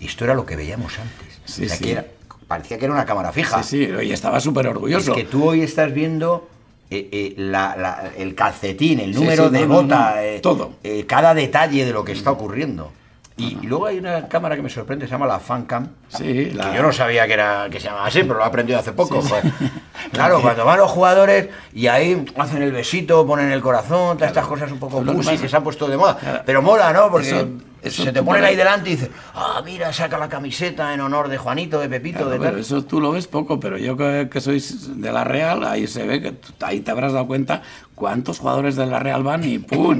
Esto 0.00 0.24
era 0.24 0.34
lo 0.34 0.44
que 0.46 0.56
veíamos 0.56 0.98
antes. 0.98 1.40
Sí, 1.44 1.64
O 1.64 1.68
sea, 1.68 1.76
sí. 1.76 1.84
que 1.84 1.92
era- 1.92 2.06
parecía 2.46 2.78
que 2.78 2.84
era 2.86 2.94
una 2.94 3.06
cámara 3.06 3.32
fija. 3.32 3.62
Sí, 3.62 3.86
sí, 3.86 3.92
y 4.06 4.12
estaba 4.12 4.40
súper 4.40 4.66
Es 4.66 4.72
orgulloso. 4.72 5.14
que 5.14 5.24
tú 5.24 5.44
hoy 5.48 5.62
estás 5.62 5.92
viendo 5.94 6.48
eh, 6.90 7.08
eh, 7.12 7.34
la- 7.38 7.76
la- 7.76 8.12
el 8.18 8.34
calcetín, 8.34 8.98
el 9.00 9.12
número 9.14 9.46
sí, 9.48 9.52
de 9.54 9.66
no, 9.66 9.74
bota, 9.82 10.14
no, 10.16 10.20
eh, 10.20 10.40
todo. 10.40 10.72
cada 11.06 11.32
detalle 11.34 11.84
de 11.84 11.92
lo 11.92 12.04
que 12.04 12.12
está 12.12 12.32
ocurriendo. 12.32 12.92
Y, 13.40 13.66
luego 13.66 13.86
hay 13.86 13.98
una 13.98 14.28
cámara 14.28 14.56
que 14.56 14.62
me 14.62 14.70
sorprende, 14.70 15.06
se 15.06 15.12
llama 15.12 15.26
la 15.26 15.38
Fancam. 15.40 15.88
Sí, 16.08 16.50
la- 16.50 16.70
Que 16.70 16.76
yo 16.76 16.82
no 16.82 16.92
sabía 16.92 17.26
que 17.26 17.32
era 17.34 17.68
que 17.70 17.80
se 17.80 17.86
llamaba 17.86 18.06
así, 18.06 18.22
pero 18.22 18.34
lo 18.34 18.44
he 18.44 18.46
aprendido 18.46 18.78
hace 18.78 18.92
poco. 18.92 19.20
joder. 19.22 19.44
Claro, 20.12 20.40
cuando 20.40 20.64
van 20.64 20.78
los 20.78 20.90
jugadores 20.90 21.48
y 21.74 21.86
ahí 21.86 22.24
hacen 22.36 22.62
el 22.62 22.72
besito, 22.72 23.24
ponen 23.26 23.52
el 23.52 23.60
corazón, 23.60 24.16
todas 24.16 24.30
estas 24.30 24.46
cosas 24.46 24.72
un 24.72 24.78
poco 24.78 25.02
pussy 25.02 25.36
que 25.38 25.48
se 25.48 25.56
han 25.56 25.62
puesto 25.62 25.86
de 25.86 25.96
moda. 25.96 26.16
Claro. 26.16 26.42
Pero 26.44 26.62
mola, 26.62 26.92
¿no? 26.92 27.10
Porque 27.10 27.28
Eso- 27.28 27.48
eso 27.82 28.02
se 28.04 28.12
te 28.12 28.22
ponen 28.22 28.42
ahí 28.42 28.56
delante 28.56 28.90
y 28.90 28.96
dices, 28.96 29.10
ah, 29.34 29.62
mira, 29.64 29.92
saca 29.92 30.18
la 30.18 30.28
camiseta 30.28 30.92
en 30.94 31.00
honor 31.02 31.28
de 31.28 31.38
Juanito, 31.38 31.78
de 31.78 31.88
Pepito, 31.88 32.18
Claro, 32.18 32.30
de 32.30 32.38
pero 32.38 32.50
tal. 32.52 32.60
eso 32.60 32.82
tú 32.84 33.00
lo 33.00 33.12
ves 33.12 33.26
poco, 33.28 33.60
pero 33.60 33.76
yo 33.78 33.96
que, 33.96 34.28
que 34.32 34.40
sois 34.40 35.00
de 35.00 35.12
la 35.12 35.22
Real, 35.22 35.64
ahí 35.64 35.86
se 35.86 36.04
ve 36.06 36.20
que 36.20 36.34
ahí 36.62 36.80
te 36.80 36.90
habrás 36.90 37.12
dado 37.12 37.26
cuenta 37.26 37.62
cuántos 37.94 38.38
jugadores 38.40 38.74
de 38.76 38.86
la 38.86 38.98
Real 38.98 39.22
van 39.22 39.44
y 39.44 39.58
¡pum! 39.58 39.98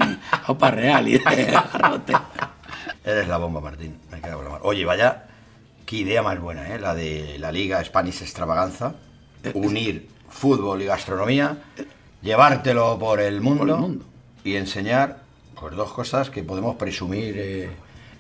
Opa 0.49 0.71
Real 0.73 1.07
y 1.09 1.13
de. 1.19 1.21
Eres 3.05 3.29
la 3.29 3.39
bomba, 3.39 3.61
Martín. 3.61 3.99
Me 4.11 4.21
cago 4.21 4.39
en 4.41 4.45
la 4.45 4.51
mar. 4.51 4.61
Oye, 4.65 4.85
vaya, 4.85 5.25
qué 5.87 5.97
idea 5.97 6.23
más 6.23 6.39
buena, 6.41 6.75
¿eh? 6.75 6.79
La 6.79 6.95
de 6.95 7.37
la 7.39 7.51
Liga 7.53 7.83
Spanish 7.85 8.23
Extravaganza. 8.23 8.95
Unir 9.55 10.09
fútbol 10.29 10.83
y 10.83 10.85
gastronomía, 10.85 11.57
llevártelo 12.23 12.99
por 12.99 13.21
el 13.21 13.41
mundo, 13.41 13.61
Por 13.61 13.71
el 13.71 13.77
mundo. 13.77 14.05
y 14.45 14.55
enseñar 14.57 15.23
pues 15.59 15.75
dos 15.75 15.93
cosas 15.93 16.31
que 16.31 16.43
podemos 16.43 16.77
presumir 16.77 17.35
eh, 17.37 17.71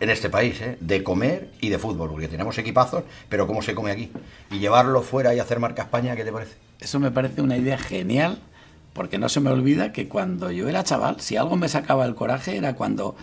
en 0.01 0.11
este 0.11 0.29
país, 0.31 0.61
¿eh? 0.61 0.77
de 0.81 1.03
comer 1.05 1.51
y 1.61 1.69
de 1.69 1.79
fútbol, 1.79 2.09
porque 2.11 2.27
tenemos 2.27 2.57
equipazos, 2.59 3.05
pero 3.29 3.47
cómo 3.47 3.61
se 3.63 3.75
come 3.75 3.91
aquí. 3.93 4.11
Y 4.51 4.59
llevarlo 4.59 5.03
fuera 5.03 5.35
y 5.35 5.39
hacer 5.39 5.61
marca 5.61 5.83
España, 5.83 6.17
¿qué 6.17 6.25
te 6.25 6.33
parece? 6.33 6.57
Eso 6.81 6.99
me 6.99 7.11
parece 7.11 7.43
una 7.43 7.57
idea 7.57 7.79
genial, 7.79 8.39
porque 8.95 9.19
no 9.19 9.29
se 9.29 9.41
me 9.41 9.51
olvida 9.51 9.93
que 9.93 10.09
cuando 10.09 10.51
yo 10.51 10.69
era 10.69 10.85
chaval, 10.85 11.21
si 11.21 11.37
algo 11.37 11.57
me 11.57 11.69
sacaba 11.69 12.07
el 12.07 12.15
coraje 12.15 12.57
era 12.57 12.75
cuando, 12.75 13.15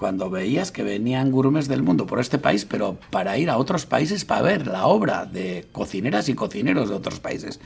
cuando 0.00 0.30
veías 0.30 0.72
que 0.72 0.82
venían 0.82 1.30
gourmets 1.30 1.68
del 1.68 1.82
mundo 1.82 2.06
por 2.06 2.20
este 2.20 2.38
país, 2.38 2.64
pero 2.64 2.96
para 3.10 3.36
ir 3.36 3.50
a 3.50 3.58
otros 3.58 3.84
países 3.84 4.24
para 4.24 4.40
ver 4.40 4.66
la 4.66 4.86
obra 4.86 5.26
de 5.26 5.66
cocineras 5.72 6.30
y 6.30 6.34
cocineros 6.34 6.88
de 6.88 6.94
otros 6.94 7.20
países. 7.20 7.60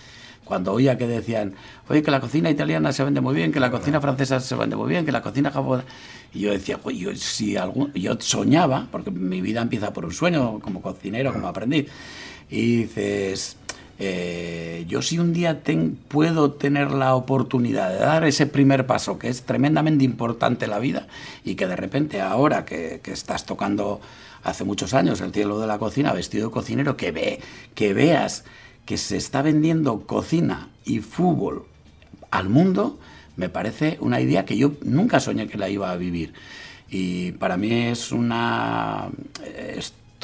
Cuando 0.45 0.73
oía 0.73 0.99
que 0.99 1.07
decían, 1.07 1.55
oye, 1.89 2.03
que 2.03 2.11
la 2.11 2.19
cocina 2.19 2.51
italiana 2.51 2.93
se 2.93 3.05
vende 3.05 3.21
muy 3.21 3.37
bien, 3.37 3.53
que 3.53 3.61
la 3.61 3.71
cocina 3.71 4.01
francesa 4.01 4.41
se 4.41 4.57
vende 4.57 4.75
muy 4.75 4.89
bien, 4.89 5.07
que 5.07 5.13
la 5.13 5.23
cocina 5.23 5.53
japonesa... 5.53 5.87
Y 6.33 6.41
yo 6.41 6.51
decía, 6.51 6.81
"Joder, 6.83 6.99
yo, 6.99 7.15
si 7.15 7.57
algún... 7.57 7.93
yo 7.93 8.17
soñaba, 8.19 8.89
porque 8.91 9.13
mi 9.13 9.41
vida 9.41 9.63
empieza 9.63 9.93
por 9.93 10.05
un 10.05 10.13
sueño, 10.13 10.59
como 10.59 10.83
cocinero, 10.83 11.33
como 11.33 11.47
aprendiz, 11.47 11.87
y 12.51 12.79
dices, 12.79 13.57
Eh, 13.99 14.85
yo 14.89 15.03
si 15.03 15.19
un 15.19 15.33
día 15.33 15.63
ten- 15.63 15.97
puedo 16.09 16.53
tener 16.53 16.91
la 16.91 17.15
oportunidad 17.15 17.91
de 17.91 17.99
dar 17.99 18.25
ese 18.25 18.47
primer 18.47 18.87
paso, 18.87 19.19
que 19.19 19.29
es 19.29 19.43
tremendamente 19.43 20.05
importante 20.05 20.67
la 20.67 20.79
vida, 20.79 21.07
y 21.45 21.55
que 21.55 21.67
de 21.67 21.77
repente 21.77 22.21
ahora 22.21 22.65
que, 22.65 23.01
que 23.03 23.13
estás 23.13 23.47
tocando 23.47 24.01
hace 24.43 24.65
muchos 24.65 24.95
años 24.95 25.21
el 25.21 25.33
cielo 25.33 25.59
de 25.61 25.67
la 25.67 25.79
cocina, 25.79 26.13
vestido 26.13 26.49
de 26.49 26.53
cocinero, 26.53 26.97
que, 26.97 27.13
ve, 27.13 27.41
que 27.75 27.95
veas 27.95 28.45
que 28.85 28.99
se 28.99 29.17
está 29.17 29.43
vendiendo 29.43 30.01
cocina 30.01 30.69
y 30.85 30.99
fútbol 30.99 31.65
al 32.31 32.49
mundo, 32.49 32.99
me 33.37 33.49
parece 33.49 33.97
una 34.01 34.21
idea 34.21 34.45
que 34.45 34.57
yo 34.57 34.73
nunca 34.83 35.21
soñé 35.21 35.47
que 35.47 35.57
la 35.57 35.69
iba 35.69 35.91
a 35.91 35.97
vivir. 35.97 36.35
Y 36.91 37.33
para 37.33 37.57
mí 37.57 37.73
es 37.73 38.13
una... 38.13 39.09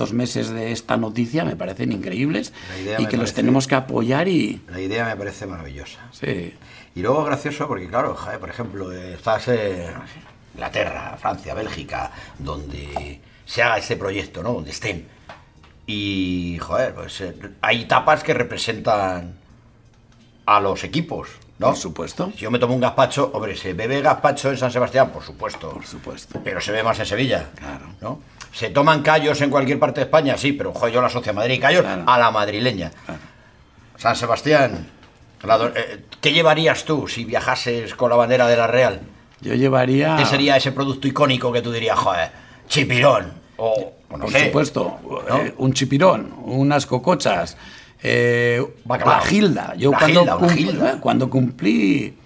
Estos 0.00 0.14
meses 0.14 0.48
de 0.48 0.72
esta 0.72 0.96
noticia 0.96 1.44
me 1.44 1.56
parecen 1.56 1.92
increíbles 1.92 2.54
y 2.98 3.04
que 3.04 3.18
los 3.18 3.24
parece- 3.28 3.34
tenemos 3.34 3.66
que 3.66 3.74
apoyar 3.74 4.28
y... 4.28 4.62
La 4.68 4.80
idea 4.80 5.04
me 5.04 5.14
parece 5.14 5.44
maravillosa. 5.44 6.00
Sí. 6.10 6.54
Y 6.94 7.02
luego 7.02 7.22
gracioso 7.24 7.68
porque, 7.68 7.86
claro, 7.86 8.16
por 8.40 8.48
ejemplo, 8.48 8.90
estás 8.92 9.48
en 9.48 9.92
Inglaterra, 10.54 11.18
Francia, 11.20 11.52
Bélgica, 11.52 12.12
donde 12.38 13.20
se 13.44 13.62
haga 13.62 13.76
ese 13.76 13.96
proyecto, 13.98 14.42
¿no? 14.42 14.54
Donde 14.54 14.70
estén. 14.70 15.06
Y, 15.86 16.56
joder, 16.62 16.94
pues 16.94 17.20
eh, 17.20 17.34
hay 17.60 17.84
tapas 17.84 18.22
que 18.24 18.32
representan 18.32 19.34
a 20.46 20.60
los 20.60 20.82
equipos, 20.82 21.28
¿no? 21.58 21.66
Por 21.66 21.76
supuesto. 21.76 22.32
Si 22.34 22.38
yo 22.44 22.50
me 22.50 22.58
tomo 22.58 22.72
un 22.72 22.80
gazpacho, 22.80 23.30
hombre, 23.34 23.54
¿se 23.54 23.74
bebe 23.74 24.00
gazpacho 24.00 24.48
en 24.48 24.56
San 24.56 24.72
Sebastián? 24.72 25.10
Por 25.10 25.22
supuesto. 25.22 25.68
Por 25.72 25.84
supuesto. 25.84 26.40
Pero 26.42 26.58
se 26.62 26.72
ve 26.72 26.82
más 26.82 26.98
en 27.00 27.04
Sevilla. 27.04 27.50
Claro. 27.54 27.84
¿no? 28.00 28.20
¿Se 28.52 28.70
toman 28.70 29.02
callos 29.02 29.40
en 29.42 29.50
cualquier 29.50 29.78
parte 29.78 30.00
de 30.00 30.04
España? 30.04 30.36
Sí, 30.36 30.52
pero 30.52 30.72
joder, 30.72 30.94
yo 30.94 31.00
la 31.00 31.06
asocio 31.06 31.30
a 31.30 31.34
Madrid. 31.34 31.60
Callos 31.60 31.82
Claro. 31.82 32.02
a 32.06 32.18
la 32.18 32.30
madrileña. 32.30 32.90
San 33.96 34.16
Sebastián, 34.16 34.88
la 35.44 35.72
eh, 35.76 36.04
¿qué 36.20 36.32
llevarías 36.32 36.84
tú 36.84 37.06
si 37.06 37.24
viajases 37.24 37.94
con 37.94 38.10
la 38.10 38.16
bandera 38.16 38.46
de 38.48 38.56
la 38.56 38.66
Real? 38.66 39.00
Yo 39.40 39.54
llevaría... 39.54 40.16
¿Qué 40.16 40.24
sería 40.26 40.56
ese 40.56 40.72
producto 40.72 41.06
icónico 41.08 41.52
que 41.52 41.62
tú 41.62 41.70
dirías, 41.72 41.98
joder, 41.98 42.30
chipirón? 42.68 43.32
O, 43.56 43.92
o 44.10 44.16
no 44.16 44.24
Por 44.24 44.32
sé. 44.32 44.46
supuesto, 44.46 44.98
¿no? 45.28 45.36
eh, 45.38 45.54
un 45.58 45.72
chipirón, 45.74 46.32
unas 46.44 46.86
cocochas, 46.86 47.56
eh, 48.02 48.62
Bacalao. 48.84 49.18
la 49.18 49.26
gilda. 49.26 49.74
Yo 49.76 49.90
La 49.92 49.98
cuando, 49.98 50.20
gilda, 50.20 50.36
cum- 50.38 50.48
gilda. 50.48 50.90
eh, 50.92 50.96
cuando 51.00 51.30
cumplí 51.30 52.16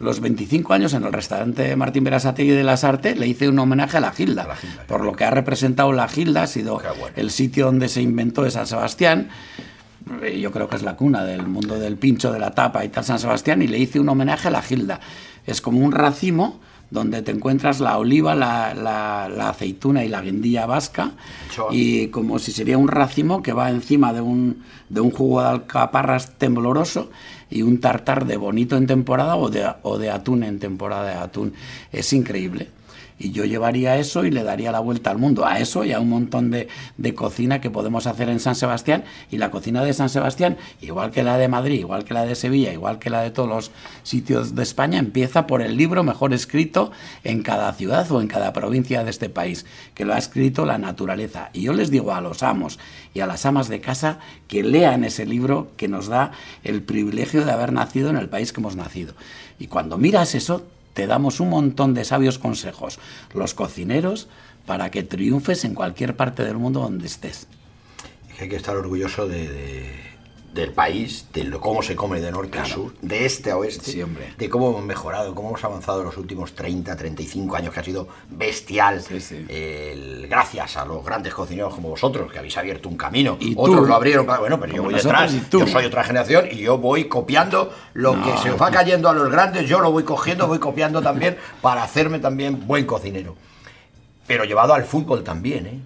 los 0.00 0.20
25 0.20 0.72
años 0.72 0.94
en 0.94 1.04
el 1.04 1.12
restaurante 1.12 1.76
Martín 1.76 2.04
Berasategui 2.04 2.50
de 2.50 2.64
las 2.64 2.84
Artes, 2.84 3.18
le 3.18 3.26
hice 3.26 3.48
un 3.48 3.58
homenaje 3.58 3.98
a 3.98 4.00
la 4.00 4.12
gilda. 4.12 4.44
A 4.44 4.48
la 4.48 4.56
Gilda, 4.56 4.84
por 4.86 5.04
lo 5.04 5.12
que 5.12 5.24
ha 5.24 5.30
representado 5.30 5.92
la 5.92 6.08
gilda, 6.08 6.44
ha 6.44 6.46
sido 6.46 6.80
bueno. 6.80 7.14
el 7.16 7.30
sitio 7.30 7.66
donde 7.66 7.88
se 7.88 8.00
inventó 8.00 8.42
de 8.42 8.50
San 8.50 8.66
Sebastián. 8.66 9.28
Yo 10.40 10.50
creo 10.50 10.68
que 10.68 10.76
es 10.76 10.82
la 10.82 10.96
cuna 10.96 11.24
del 11.24 11.46
mundo 11.46 11.78
del 11.78 11.98
pincho, 11.98 12.32
de 12.32 12.38
la 12.38 12.52
tapa 12.52 12.84
y 12.84 12.88
tal 12.88 13.04
San 13.04 13.18
Sebastián, 13.18 13.60
y 13.60 13.66
le 13.66 13.78
hice 13.78 14.00
un 14.00 14.08
homenaje 14.08 14.48
a 14.48 14.50
la 14.50 14.62
gilda. 14.62 15.00
Es 15.46 15.60
como 15.60 15.78
un 15.78 15.92
racimo 15.92 16.60
donde 16.90 17.22
te 17.22 17.30
encuentras 17.30 17.80
la 17.80 17.98
oliva, 17.98 18.34
la, 18.34 18.74
la- 18.74 19.28
la 19.28 19.48
aceituna 19.50 20.04
y 20.04 20.08
la 20.08 20.20
guindilla 20.22 20.66
vasca, 20.66 21.12
y 21.74 22.08
como 22.08 22.38
si 22.38 22.52
sería 22.52 22.78
un 22.78 22.88
racimo 22.88 23.42
que 23.42 23.52
va 23.52 23.70
encima 23.70 24.12
de 24.12 24.20
un, 24.20 24.62
de 24.88 25.00
un 25.00 25.10
jugo 25.10 25.40
de 25.42 25.48
alcaparras 25.48 26.32
tembloroso 26.38 27.10
y 27.48 27.62
un 27.62 27.78
tartar 27.80 28.26
de 28.26 28.36
bonito 28.36 28.76
en 28.76 28.86
temporada 28.86 29.36
o 29.36 29.50
de, 29.50 29.66
o 29.82 29.98
de 29.98 30.10
atún 30.10 30.42
en 30.42 30.58
temporada 30.58 31.08
de 31.08 31.14
atún. 31.14 31.52
Es 31.92 32.12
increíble. 32.12 32.68
Y 33.22 33.32
yo 33.32 33.44
llevaría 33.44 33.98
eso 33.98 34.24
y 34.24 34.30
le 34.30 34.42
daría 34.42 34.72
la 34.72 34.80
vuelta 34.80 35.10
al 35.10 35.18
mundo, 35.18 35.44
a 35.44 35.58
eso 35.58 35.84
y 35.84 35.92
a 35.92 36.00
un 36.00 36.08
montón 36.08 36.50
de, 36.50 36.68
de 36.96 37.14
cocina 37.14 37.60
que 37.60 37.68
podemos 37.68 38.06
hacer 38.06 38.30
en 38.30 38.40
San 38.40 38.54
Sebastián. 38.54 39.04
Y 39.30 39.36
la 39.36 39.50
cocina 39.50 39.84
de 39.84 39.92
San 39.92 40.08
Sebastián, 40.08 40.56
igual 40.80 41.10
que 41.10 41.22
la 41.22 41.36
de 41.36 41.46
Madrid, 41.46 41.80
igual 41.80 42.04
que 42.04 42.14
la 42.14 42.24
de 42.24 42.34
Sevilla, 42.34 42.72
igual 42.72 42.98
que 42.98 43.10
la 43.10 43.20
de 43.20 43.30
todos 43.30 43.46
los 43.46 43.72
sitios 44.04 44.54
de 44.54 44.62
España, 44.62 44.98
empieza 44.98 45.46
por 45.46 45.60
el 45.60 45.76
libro 45.76 46.02
mejor 46.02 46.32
escrito 46.32 46.92
en 47.22 47.42
cada 47.42 47.70
ciudad 47.74 48.10
o 48.10 48.22
en 48.22 48.26
cada 48.26 48.54
provincia 48.54 49.04
de 49.04 49.10
este 49.10 49.28
país, 49.28 49.66
que 49.94 50.06
lo 50.06 50.14
ha 50.14 50.18
escrito 50.18 50.64
la 50.64 50.78
naturaleza. 50.78 51.50
Y 51.52 51.60
yo 51.64 51.74
les 51.74 51.90
digo 51.90 52.14
a 52.14 52.22
los 52.22 52.42
amos 52.42 52.78
y 53.12 53.20
a 53.20 53.26
las 53.26 53.44
amas 53.44 53.68
de 53.68 53.82
casa 53.82 54.18
que 54.48 54.62
lean 54.62 55.04
ese 55.04 55.26
libro 55.26 55.72
que 55.76 55.88
nos 55.88 56.08
da 56.08 56.32
el 56.64 56.82
privilegio 56.82 57.44
de 57.44 57.52
haber 57.52 57.74
nacido 57.74 58.08
en 58.08 58.16
el 58.16 58.30
país 58.30 58.54
que 58.54 58.60
hemos 58.60 58.76
nacido. 58.76 59.12
Y 59.58 59.66
cuando 59.66 59.98
miras 59.98 60.34
eso, 60.34 60.64
te 60.94 61.06
damos 61.06 61.40
un 61.40 61.50
montón 61.50 61.94
de 61.94 62.04
sabios 62.04 62.38
consejos, 62.38 62.98
los 63.34 63.54
cocineros, 63.54 64.28
para 64.66 64.90
que 64.90 65.02
triunfes 65.02 65.64
en 65.64 65.74
cualquier 65.74 66.16
parte 66.16 66.44
del 66.44 66.56
mundo 66.56 66.80
donde 66.80 67.06
estés. 67.06 67.46
Hay 68.40 68.48
que 68.48 68.56
estar 68.56 68.76
orgulloso 68.76 69.26
de, 69.28 69.48
de- 69.48 70.09
del 70.54 70.72
país, 70.72 71.26
de 71.32 71.44
lo- 71.44 71.60
cómo 71.60 71.82
se 71.82 71.94
come 71.94 72.20
de 72.20 72.30
norte 72.32 72.58
a 72.58 72.64
sur, 72.64 72.92
de 73.00 73.24
este 73.24 73.52
a 73.52 73.56
oeste, 73.56 73.92
Sí, 73.92 74.02
de 74.36 74.48
cómo 74.48 74.70
hemos 74.70 74.82
mejorado, 74.84 75.34
cómo 75.34 75.50
hemos 75.50 75.62
avanzado 75.62 76.00
en 76.00 76.06
los 76.06 76.16
últimos 76.16 76.54
30, 76.54 76.96
35 76.96 77.54
años, 77.56 77.72
que 77.72 77.80
ha 77.80 77.84
sido 77.84 78.08
bestial. 78.28 79.00
Sí, 79.02 79.20
sí. 79.20 79.46
El- 79.48 80.26
gracias 80.28 80.76
a 80.76 80.84
los 80.84 81.04
grandes 81.04 81.32
cocineros 81.34 81.74
como 81.74 81.90
vosotros, 81.90 82.32
que 82.32 82.38
habéis 82.38 82.56
abierto 82.56 82.88
un 82.88 82.96
camino. 82.96 83.36
Y 83.40 83.54
Otros 83.56 83.76
tú. 83.82 83.86
lo 83.86 83.94
abrieron, 83.94 84.26
bueno, 84.26 84.58
pero 84.58 84.74
yo 84.74 84.82
voy 84.82 84.94
detrás. 84.94 85.32
Yo 85.50 85.66
soy 85.66 85.84
otra 85.84 86.02
generación 86.04 86.46
y 86.50 86.56
yo 86.58 86.78
voy 86.78 87.04
copiando 87.08 87.72
lo 87.94 88.16
No. 88.16 88.24
que 88.24 88.38
se 88.42 88.50
os 88.50 88.60
va 88.60 88.70
cayendo 88.70 89.08
a 89.08 89.12
los 89.14 89.30
grandes, 89.30 89.68
yo 89.68 89.80
lo 89.80 89.92
voy 89.92 90.02
cogiendo, 90.02 90.46
voy 90.48 90.58
copiando 90.58 91.00
también 91.00 91.36
para 91.62 91.82
hacerme 91.84 92.18
también 92.18 92.66
buen 92.66 92.86
cocinero. 92.86 93.36
Pero 94.26 94.44
llevado 94.44 94.74
al 94.74 94.84
fútbol 94.84 95.22
también, 95.24 95.66
¿eh? 95.66 95.80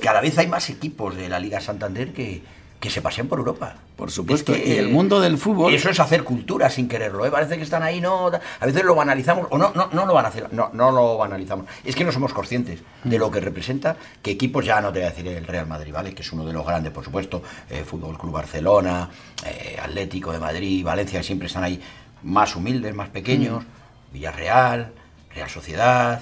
Cada 0.00 0.20
vez 0.22 0.38
hay 0.38 0.46
más 0.46 0.70
equipos 0.70 1.14
de 1.16 1.28
la 1.28 1.38
Liga 1.38 1.60
Santander 1.60 2.12
que, 2.14 2.42
que 2.80 2.90
se 2.90 3.02
pasean 3.02 3.26
por 3.26 3.40
Europa. 3.40 3.74
Por 3.96 4.10
supuesto, 4.12 4.54
Es 4.54 4.62
que, 4.62 4.68
y 4.74 4.78
el 4.78 4.88
mundo 4.90 5.20
del 5.20 5.36
fútbol- 5.36 5.74
Eso 5.74 5.90
es 5.90 5.98
hacer 5.98 6.22
cultura 6.22 6.70
sin 6.70 6.86
quererlo, 6.86 7.26
¿eh? 7.26 7.30
Parece 7.30 7.56
que 7.56 7.64
están 7.64 7.82
ahí, 7.82 8.00
no. 8.00 8.28
A 8.28 8.66
veces 8.66 8.84
lo 8.84 8.94
banalizamos, 8.94 9.48
o 9.50 9.58
no, 9.58 9.72
no, 9.74 9.88
no 9.92 10.06
lo 10.06 10.14
banalizamos, 10.14 10.52
no, 10.52 10.70
no 10.72 10.92
lo 10.92 11.18
banalizamos. 11.18 11.66
Es 11.84 11.96
que 11.96 12.04
no 12.04 12.12
somos 12.12 12.32
conscientes 12.32 12.78
de 13.02 13.18
lo 13.18 13.30
que 13.32 13.40
representa 13.40 13.96
que 14.22 14.30
equipos, 14.30 14.64
ya 14.64 14.80
no 14.80 14.92
te 14.92 15.00
voy 15.00 15.06
a 15.08 15.10
decir 15.10 15.26
el 15.26 15.44
Real 15.44 15.66
Madrid, 15.66 15.92
¿vale? 15.92 16.14
Que 16.14 16.22
es 16.22 16.32
uno 16.32 16.46
de 16.46 16.52
los 16.52 16.64
grandes, 16.64 16.92
por 16.92 17.04
supuesto, 17.04 17.42
eh, 17.68 17.82
Fútbol 17.84 18.16
Club 18.16 18.32
Barcelona, 18.32 19.10
eh, 19.44 19.76
Atlético 19.82 20.30
de 20.30 20.38
Madrid, 20.38 20.84
Valencia, 20.84 21.18
que 21.18 21.24
siempre 21.26 21.48
están 21.48 21.64
ahí 21.64 21.80
más 22.22 22.54
humildes, 22.54 22.94
más 22.94 23.08
pequeños, 23.08 23.64
Villarreal, 24.12 24.92
Real 25.34 25.50
Sociedad, 25.50 26.20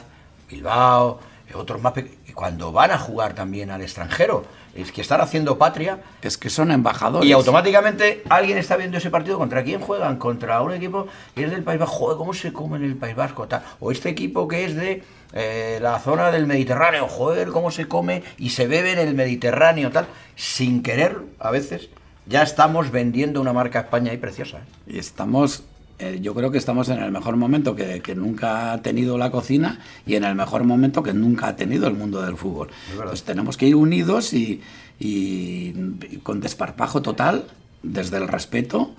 Bilbao, 0.48 1.20
eh, 1.20 1.35
otros 1.54 1.80
más 1.80 1.92
pequeños. 1.92 2.18
Cuando 2.34 2.72
van 2.72 2.90
a 2.90 2.98
jugar 2.98 3.34
también 3.34 3.70
al 3.70 3.80
extranjero, 3.82 4.44
es 4.74 4.92
que 4.92 5.00
están 5.00 5.22
haciendo 5.22 5.56
patria 5.56 6.00
Es 6.20 6.36
que 6.36 6.50
son 6.50 6.70
embajadores. 6.70 7.26
y 7.26 7.32
automáticamente 7.32 8.22
alguien 8.28 8.58
está 8.58 8.76
viendo 8.76 8.98
ese 8.98 9.10
partido 9.10 9.38
contra 9.38 9.64
quién 9.64 9.80
juegan, 9.80 10.16
contra 10.16 10.60
un 10.60 10.72
equipo 10.72 11.06
que 11.34 11.44
es 11.44 11.50
del 11.50 11.62
País 11.62 11.80
Vasco, 11.80 11.94
joder, 11.94 12.18
cómo 12.18 12.34
se 12.34 12.52
come 12.52 12.76
en 12.76 12.84
el 12.84 12.96
País 12.96 13.16
Vasco, 13.16 13.46
tal. 13.48 13.62
o 13.80 13.90
este 13.90 14.10
equipo 14.10 14.48
que 14.48 14.64
es 14.66 14.76
de 14.76 15.02
eh, 15.32 15.78
la 15.80 15.98
zona 15.98 16.30
del 16.30 16.46
Mediterráneo, 16.46 17.08
joder, 17.08 17.48
cómo 17.48 17.70
se 17.70 17.88
come 17.88 18.22
y 18.38 18.50
se 18.50 18.66
bebe 18.66 18.92
en 18.92 18.98
el 18.98 19.14
Mediterráneo, 19.14 19.90
tal, 19.90 20.06
sin 20.34 20.82
querer, 20.82 21.18
a 21.38 21.50
veces, 21.50 21.88
ya 22.26 22.42
estamos 22.42 22.90
vendiendo 22.90 23.40
una 23.40 23.52
marca 23.52 23.80
España 23.80 24.10
ahí 24.10 24.18
preciosa. 24.18 24.58
¿eh? 24.58 24.94
Y 24.94 24.98
estamos, 24.98 25.62
eh, 25.98 26.18
yo 26.22 26.34
creo 26.34 26.50
que 26.50 26.58
estamos 26.58 26.88
en 26.88 26.98
el 27.02 27.10
mejor 27.10 27.36
momento 27.36 27.74
que, 27.74 28.00
que 28.02 28.14
nunca 28.14 28.72
ha 28.72 28.82
tenido 28.82 29.16
la 29.18 29.30
cocina 29.30 29.80
y 30.06 30.14
en 30.16 30.24
el 30.24 30.34
mejor 30.34 30.64
momento 30.64 31.02
que 31.02 31.12
nunca 31.14 31.48
ha 31.48 31.56
tenido 31.56 31.86
el 31.86 31.94
mundo 31.94 32.20
del 32.22 32.36
fútbol. 32.36 32.68
Entonces 33.04 33.22
tenemos 33.24 33.56
que 33.56 33.66
ir 33.68 33.76
unidos 33.76 34.32
y, 34.32 34.60
y- 35.00 35.74
y 36.10 36.20
con 36.22 36.40
desparpajo 36.40 37.02
total, 37.02 37.44
desde 37.82 38.16
el 38.18 38.28
respeto 38.28 38.94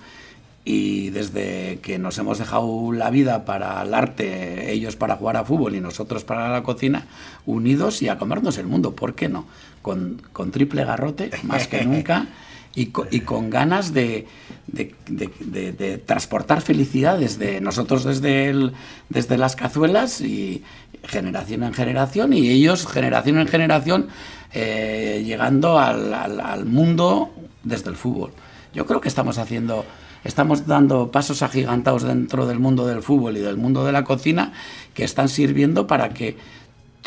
y 0.64 1.10
desde 1.10 1.78
que 1.82 1.98
nos 1.98 2.18
hemos 2.18 2.38
dejado 2.38 2.92
la 2.92 3.10
vida 3.10 3.44
para 3.44 3.80
el 3.82 3.94
arte, 3.94 4.70
ellos 4.72 4.96
para 4.96 5.16
jugar 5.16 5.36
a 5.36 5.44
fútbol 5.44 5.74
y 5.74 5.80
nosotros 5.80 6.24
para 6.24 6.50
la 6.50 6.62
cocina, 6.62 7.06
unidos 7.46 8.02
y 8.02 8.08
a 8.08 8.18
comernos 8.18 8.58
el 8.58 8.66
mundo, 8.66 8.94
¿por 8.94 9.14
qué 9.14 9.28
no? 9.28 9.46
Con, 9.82 10.20
con 10.32 10.50
triple 10.50 10.84
garrote, 10.84 11.30
más 11.44 11.68
que 11.68 11.84
nunca 11.86 12.26
y 12.74 12.86
co- 12.86 13.06
y 13.10 13.20
con, 13.20 13.50
ganas 13.50 13.92
de, 13.92 14.26
de- 14.66 14.94
de- 15.08 15.30
de- 15.40 15.72
de 15.72 15.98
transportar 15.98 16.60
felicidad 16.60 17.18
desde 17.18 17.60
nosotros 17.60 18.04
desde, 18.04 18.48
el- 18.50 18.72
desde 19.08 19.36
las 19.38 19.56
cazuelas 19.56 20.20
y 20.20 20.62
generación 21.04 21.62
en 21.62 21.72
generación 21.74 22.32
y 22.32 22.48
ellos 22.50 22.86
generación 22.86 23.38
en 23.38 23.48
generación 23.48 24.08
eh, 24.52 25.22
llegando 25.26 25.78
al 25.78 26.64
mundo 26.64 27.30
desde 27.64 27.90
el 27.90 27.96
fútbol. 27.96 28.32
Yo 28.74 28.86
creo 28.86 29.00
que 29.00 29.08
estamos 29.08 29.38
haciendo, 29.38 29.84
estamos 30.24 30.66
dando 30.66 31.10
pasos 31.10 31.42
agigantados 31.42 32.02
dentro 32.02 32.46
del 32.46 32.58
mundo 32.58 32.86
del 32.86 33.02
fútbol 33.02 33.36
y 33.36 33.40
del 33.40 33.56
mundo 33.56 33.84
de 33.84 33.92
la 33.92 34.04
cocina 34.04 34.52
que 34.94 35.04
están 35.04 35.28
sirviendo 35.28 35.86
para 35.86 36.10
que 36.10 36.36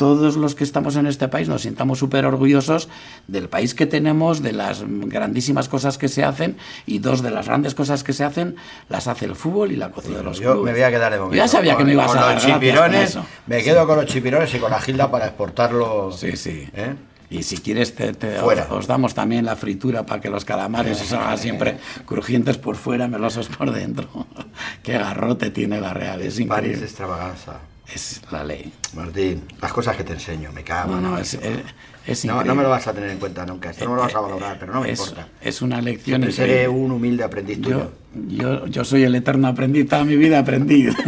todos 0.02 0.36
los 0.36 0.56
que 0.56 0.64
estamos 0.64 0.96
en 0.96 1.06
este 1.06 1.28
país 1.28 1.48
nos 1.48 1.62
sintamos 1.62 2.00
súper 2.00 2.26
orgullosos 2.26 2.90
del 3.28 3.50
país 3.50 3.76
que 3.76 3.86
tenemos, 3.86 4.42
de 4.42 4.52
las 4.52 4.84
grandísimas 4.88 5.70
cosas 5.70 6.00
que 6.00 6.08
se 6.08 6.24
hacen 6.24 6.58
y 6.88 6.98
dos 6.98 7.22
de 7.22 7.30
las 7.30 7.46
grandes 7.46 7.76
cosas 7.76 8.04
que 8.04 8.12
se 8.12 8.24
hacen 8.24 8.56
las 8.90 9.06
hace 9.08 9.26
el 9.26 9.36
fútbol 9.36 9.72
y 9.72 9.76
la 9.76 9.92
cocina 9.92 10.18
de 10.18 10.24
los 10.24 10.40
Yo 10.40 10.54
clubes. 10.54 10.66
me 10.74 10.80
voy 10.80 10.82
a 10.82 10.90
quedar 10.90 11.12
de 11.12 11.20
momento. 11.20 11.36
Ya 11.38 11.48
sabía 11.48 11.78
que 11.78 11.84
me 11.84 11.94
ibas 11.94 12.16
a 12.16 12.20
dar 12.20 12.34
los 12.34 12.44
con 12.44 12.54
chipirones. 12.56 13.18
Me 13.46 13.62
quedo 13.62 13.86
con 13.86 13.98
los 13.98 14.08
chipirones 14.08 14.52
y 14.56 14.58
con 14.58 14.72
la 14.72 14.80
gilda 14.82 15.12
para 15.12 15.28
exportarlos. 15.28 16.20
Sí, 16.20 16.36
sí. 16.36 16.68
¿eh? 16.74 16.96
Y 17.30 17.44
si 17.44 17.60
quieres, 17.60 17.94
te, 17.94 18.12
te- 18.14 18.40
Fuera. 18.40 18.64
os, 18.72 18.80
os 18.80 18.88
damos 18.88 19.14
también 19.14 19.46
la 19.46 19.56
fritura 19.56 20.04
para 20.06 20.20
que 20.20 20.32
los 20.32 20.46
calamares 20.46 21.00
os 21.04 21.14
hagan 21.14 21.38
siempre 21.38 21.78
crujientes 22.08 22.58
por 22.58 22.76
fuera, 22.76 23.08
melosos 23.08 23.50
por 23.50 23.72
dentro. 23.72 24.08
Qué 24.84 24.94
garrote 24.94 25.52
tiene 25.52 25.80
la 25.80 25.94
Real, 25.94 26.22
es 26.22 26.34
París 26.34 26.40
increíble. 26.42 26.84
extravaganza. 26.86 27.60
Es 27.94 28.22
la 28.32 28.44
ley. 28.44 28.72
Martín, 28.94 29.44
las 29.62 29.74
cosas 29.74 29.96
que 29.98 30.04
te 30.04 30.14
enseño, 30.14 30.52
me 30.54 30.64
cago. 30.64 30.92
No, 30.92 30.98
en 30.98 31.04
no, 31.04 31.12
la 31.16 31.22
es, 31.22 31.34
leche. 31.34 31.64
es, 32.08 32.20
es 32.20 32.26
no, 32.26 32.44
me 32.56 32.64
lo 32.64 32.70
vas 32.70 32.88
a 32.88 32.94
tener 32.94 33.10
en 33.10 33.18
cuenta 33.20 33.46
nunca. 33.46 33.72
Esto 33.72 33.86
no 33.86 33.92
me 33.92 33.96
lo 33.98 34.04
vas 34.04 34.16
a 34.16 34.20
valorar, 34.22 34.58
pero 34.60 34.74
no 34.74 34.82
me 34.82 34.92
es, 34.92 35.00
importa. 35.00 35.28
Es 35.42 35.62
una 35.62 35.82
lección. 35.82 36.22
Siempre 36.22 36.32
seré 36.32 36.68
un 36.68 36.92
humilde 36.92 37.24
aprendiz 37.24 37.62
tuyo. 37.62 37.92
Yo, 38.28 38.66
yo, 38.66 38.68
yo 38.68 38.86
soy 38.86 39.04
el 39.04 39.16
eterno 39.16 39.48
aprendiz, 39.48 39.88
toda 39.90 40.04
mi 40.04 40.16
vida 40.16 40.40
aprendí. 40.40 40.88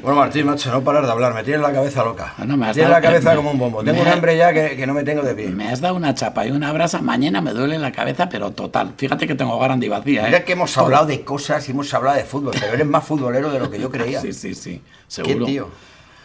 Bueno, 0.00 0.20
Martín, 0.20 0.46
macho, 0.46 0.70
no 0.72 0.82
parar 0.82 1.04
de 1.04 1.10
hablar. 1.10 1.34
Me 1.34 1.42
tienes 1.42 1.60
la 1.60 1.70
cabeza 1.72 2.02
loca. 2.02 2.32
Ah, 2.38 2.44
no, 2.46 2.56
me 2.56 2.66
has 2.66 2.72
tienes 2.72 2.88
dado- 2.88 3.02
la 3.02 3.06
cabeza 3.08 3.30
me- 3.30 3.36
como 3.36 3.50
un 3.50 3.58
bombo. 3.58 3.82
Tengo 3.84 4.00
un 4.00 4.08
hambre 4.08 4.38
ya 4.38 4.54
que, 4.54 4.74
que 4.74 4.86
no 4.86 4.94
me 4.94 5.02
tengo 5.02 5.20
de 5.22 5.34
pie. 5.34 5.48
Me 5.50 5.68
has 5.68 5.82
dado 5.82 5.96
una 5.96 6.14
chapa 6.14 6.46
y 6.46 6.50
una 6.50 6.72
brasa, 6.72 7.02
mañana 7.02 7.42
me 7.42 7.52
duele 7.52 7.78
la 7.78 7.92
cabeza, 7.92 8.26
pero 8.28 8.52
total. 8.52 8.94
Fíjate 8.96 9.26
que 9.26 9.34
tengo 9.34 9.58
grande 9.58 9.86
vacía. 9.90 10.22
Mira 10.22 10.38
¿eh? 10.38 10.44
que 10.44 10.52
hemos 10.52 10.78
hablado 10.78 11.04
de 11.04 11.24
cosas 11.24 11.68
y 11.68 11.72
hemos 11.72 11.92
hablado 11.92 12.16
de 12.16 12.24
fútbol, 12.24 12.54
pero 12.58 12.72
eres 12.72 12.86
más 12.86 13.04
futbolero 13.04 13.50
de 13.50 13.58
lo 13.58 13.70
que 13.70 13.78
yo 13.80 13.90
creía. 13.90 14.20
Sí, 14.22 14.32
sí, 14.32 14.54
sí, 14.54 14.80
¿Qué 14.80 14.82
seguro. 15.08 15.44
tío? 15.44 15.68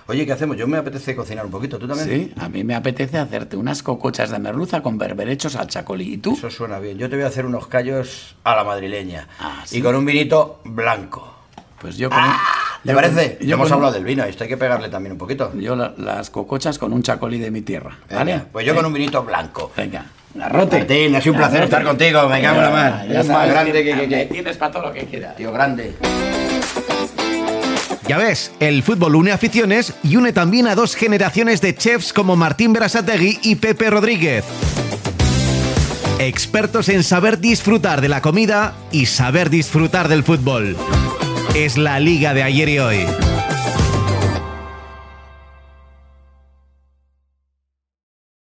Oye, 0.07 0.25
¿qué 0.25 0.33
hacemos? 0.33 0.57
Yo 0.57 0.67
me 0.67 0.77
apetece 0.77 1.15
cocinar 1.15 1.45
un 1.45 1.51
poquito. 1.51 1.79
¿Tú 1.79 1.88
también? 1.88 2.07
Sí, 2.10 2.33
a 2.38 2.50
mí 2.50 2.63
me 2.63 2.75
apetece 2.75 3.17
hacerte 3.17 3.55
unas 3.55 3.81
cocochas 3.83 4.31
de 4.31 4.39
merluza 4.39 4.81
con 4.83 4.98
berberechos 4.98 5.55
al 5.55 5.67
chacolí. 5.67 6.13
¿Y 6.13 6.17
tú? 6.17 6.33
Eso 6.33 6.50
suena 6.50 6.79
bien. 6.79 6.98
Yo 6.98 7.10
te 7.10 7.15
voy 7.15 7.24
a 7.24 7.27
hacer 7.29 7.45
unos 7.45 7.67
callos 7.67 8.36
a 8.43 8.55
la 8.55 8.63
madrileña. 8.65 9.27
Ah, 9.39 9.62
¿sí? 9.65 9.77
Y 9.77 9.81
con 9.81 9.95
un 9.95 10.05
vinito 10.05 10.60
blanco. 10.65 11.33
Pues 11.79 11.98
yo 11.98 12.10
con... 12.10 12.19
¿Te 12.83 12.89
yo 12.89 12.95
parece? 12.95 13.38
con- 13.38 13.48
yo 13.48 13.55
hemos 13.55 13.67
con- 13.69 13.75
hablado 13.75 13.93
del 13.93 14.03
vino. 14.03 14.24
Esto 14.25 14.43
hay 14.43 14.50
que 14.50 14.57
pegarle 14.57 14.89
también 14.89 15.13
un 15.13 15.17
poquito. 15.17 15.53
Yo 15.55 15.75
la- 15.75 15.93
las 15.98 16.29
cocochas 16.29 16.77
con 16.77 16.91
un 16.91 17.01
chacolí 17.01 17.39
de 17.39 17.50
mi 17.51 17.62
tierra, 17.62 17.98
Venga, 18.10 18.19
¿vale? 18.19 18.41
Pues 18.51 18.65
yo 18.65 18.74
Eh, 18.74 18.75
con 18.75 18.86
un 18.86 18.93
vinito 18.93 19.24
blanco. 19.24 19.72
Venga, 19.77 20.05
garrote. 20.36 20.79
Martín, 20.79 21.15
ha 21.15 21.22
sido 21.22 21.33
un 21.33 21.38
placer 21.39 21.60
Garrote. 21.60 21.75
estar 21.75 21.83
contigo, 21.86 22.27
me 22.27 22.41
cago 22.41 22.57
en 22.57 22.63
la 22.63 22.69
mar. 22.69 23.07
Ya 23.10 23.24
más 23.24 23.50
grande 23.50 23.72
que- 23.83 23.95
que- 23.95 24.07
que- 24.10 24.25
Tienes 24.25 24.57
para 24.57 24.72
todo 24.74 24.83
lo 24.88 24.91
que 24.93 25.05
quieras. 25.05 25.36
Tío 25.38 25.51
grande. 25.53 25.95
Ya 28.07 28.17
ves, 28.17 28.51
el 28.60 28.83
fútbol 28.83 29.15
une 29.15 29.31
aficiones 29.31 29.93
y 30.03 30.17
une 30.17 30.33
también 30.33 30.67
a 30.67 30.75
dos 30.75 30.95
generaciones 30.95 31.62
de 31.62 31.75
chefs 31.75 32.12
como 32.12 32.36
Martín 32.36 32.74
Berasategui 32.74 33.39
y 33.43 33.55
Pepe 33.55 33.89
Rodríguez. 33.89 34.43
Expertos 36.19 36.89
en 36.89 37.03
saber 37.03 37.39
disfrutar 37.39 38.01
de 38.01 38.10
la 38.10 38.22
comida 38.22 38.74
y 38.91 39.05
saber 39.05 39.50
disfrutar 39.50 40.10
del 40.10 40.24
fútbol. 40.24 40.75
Es 41.55 41.77
la 41.77 42.00
liga 42.00 42.33
de 42.33 42.43
ayer 42.43 42.69
y 42.69 42.79
hoy. 42.79 43.05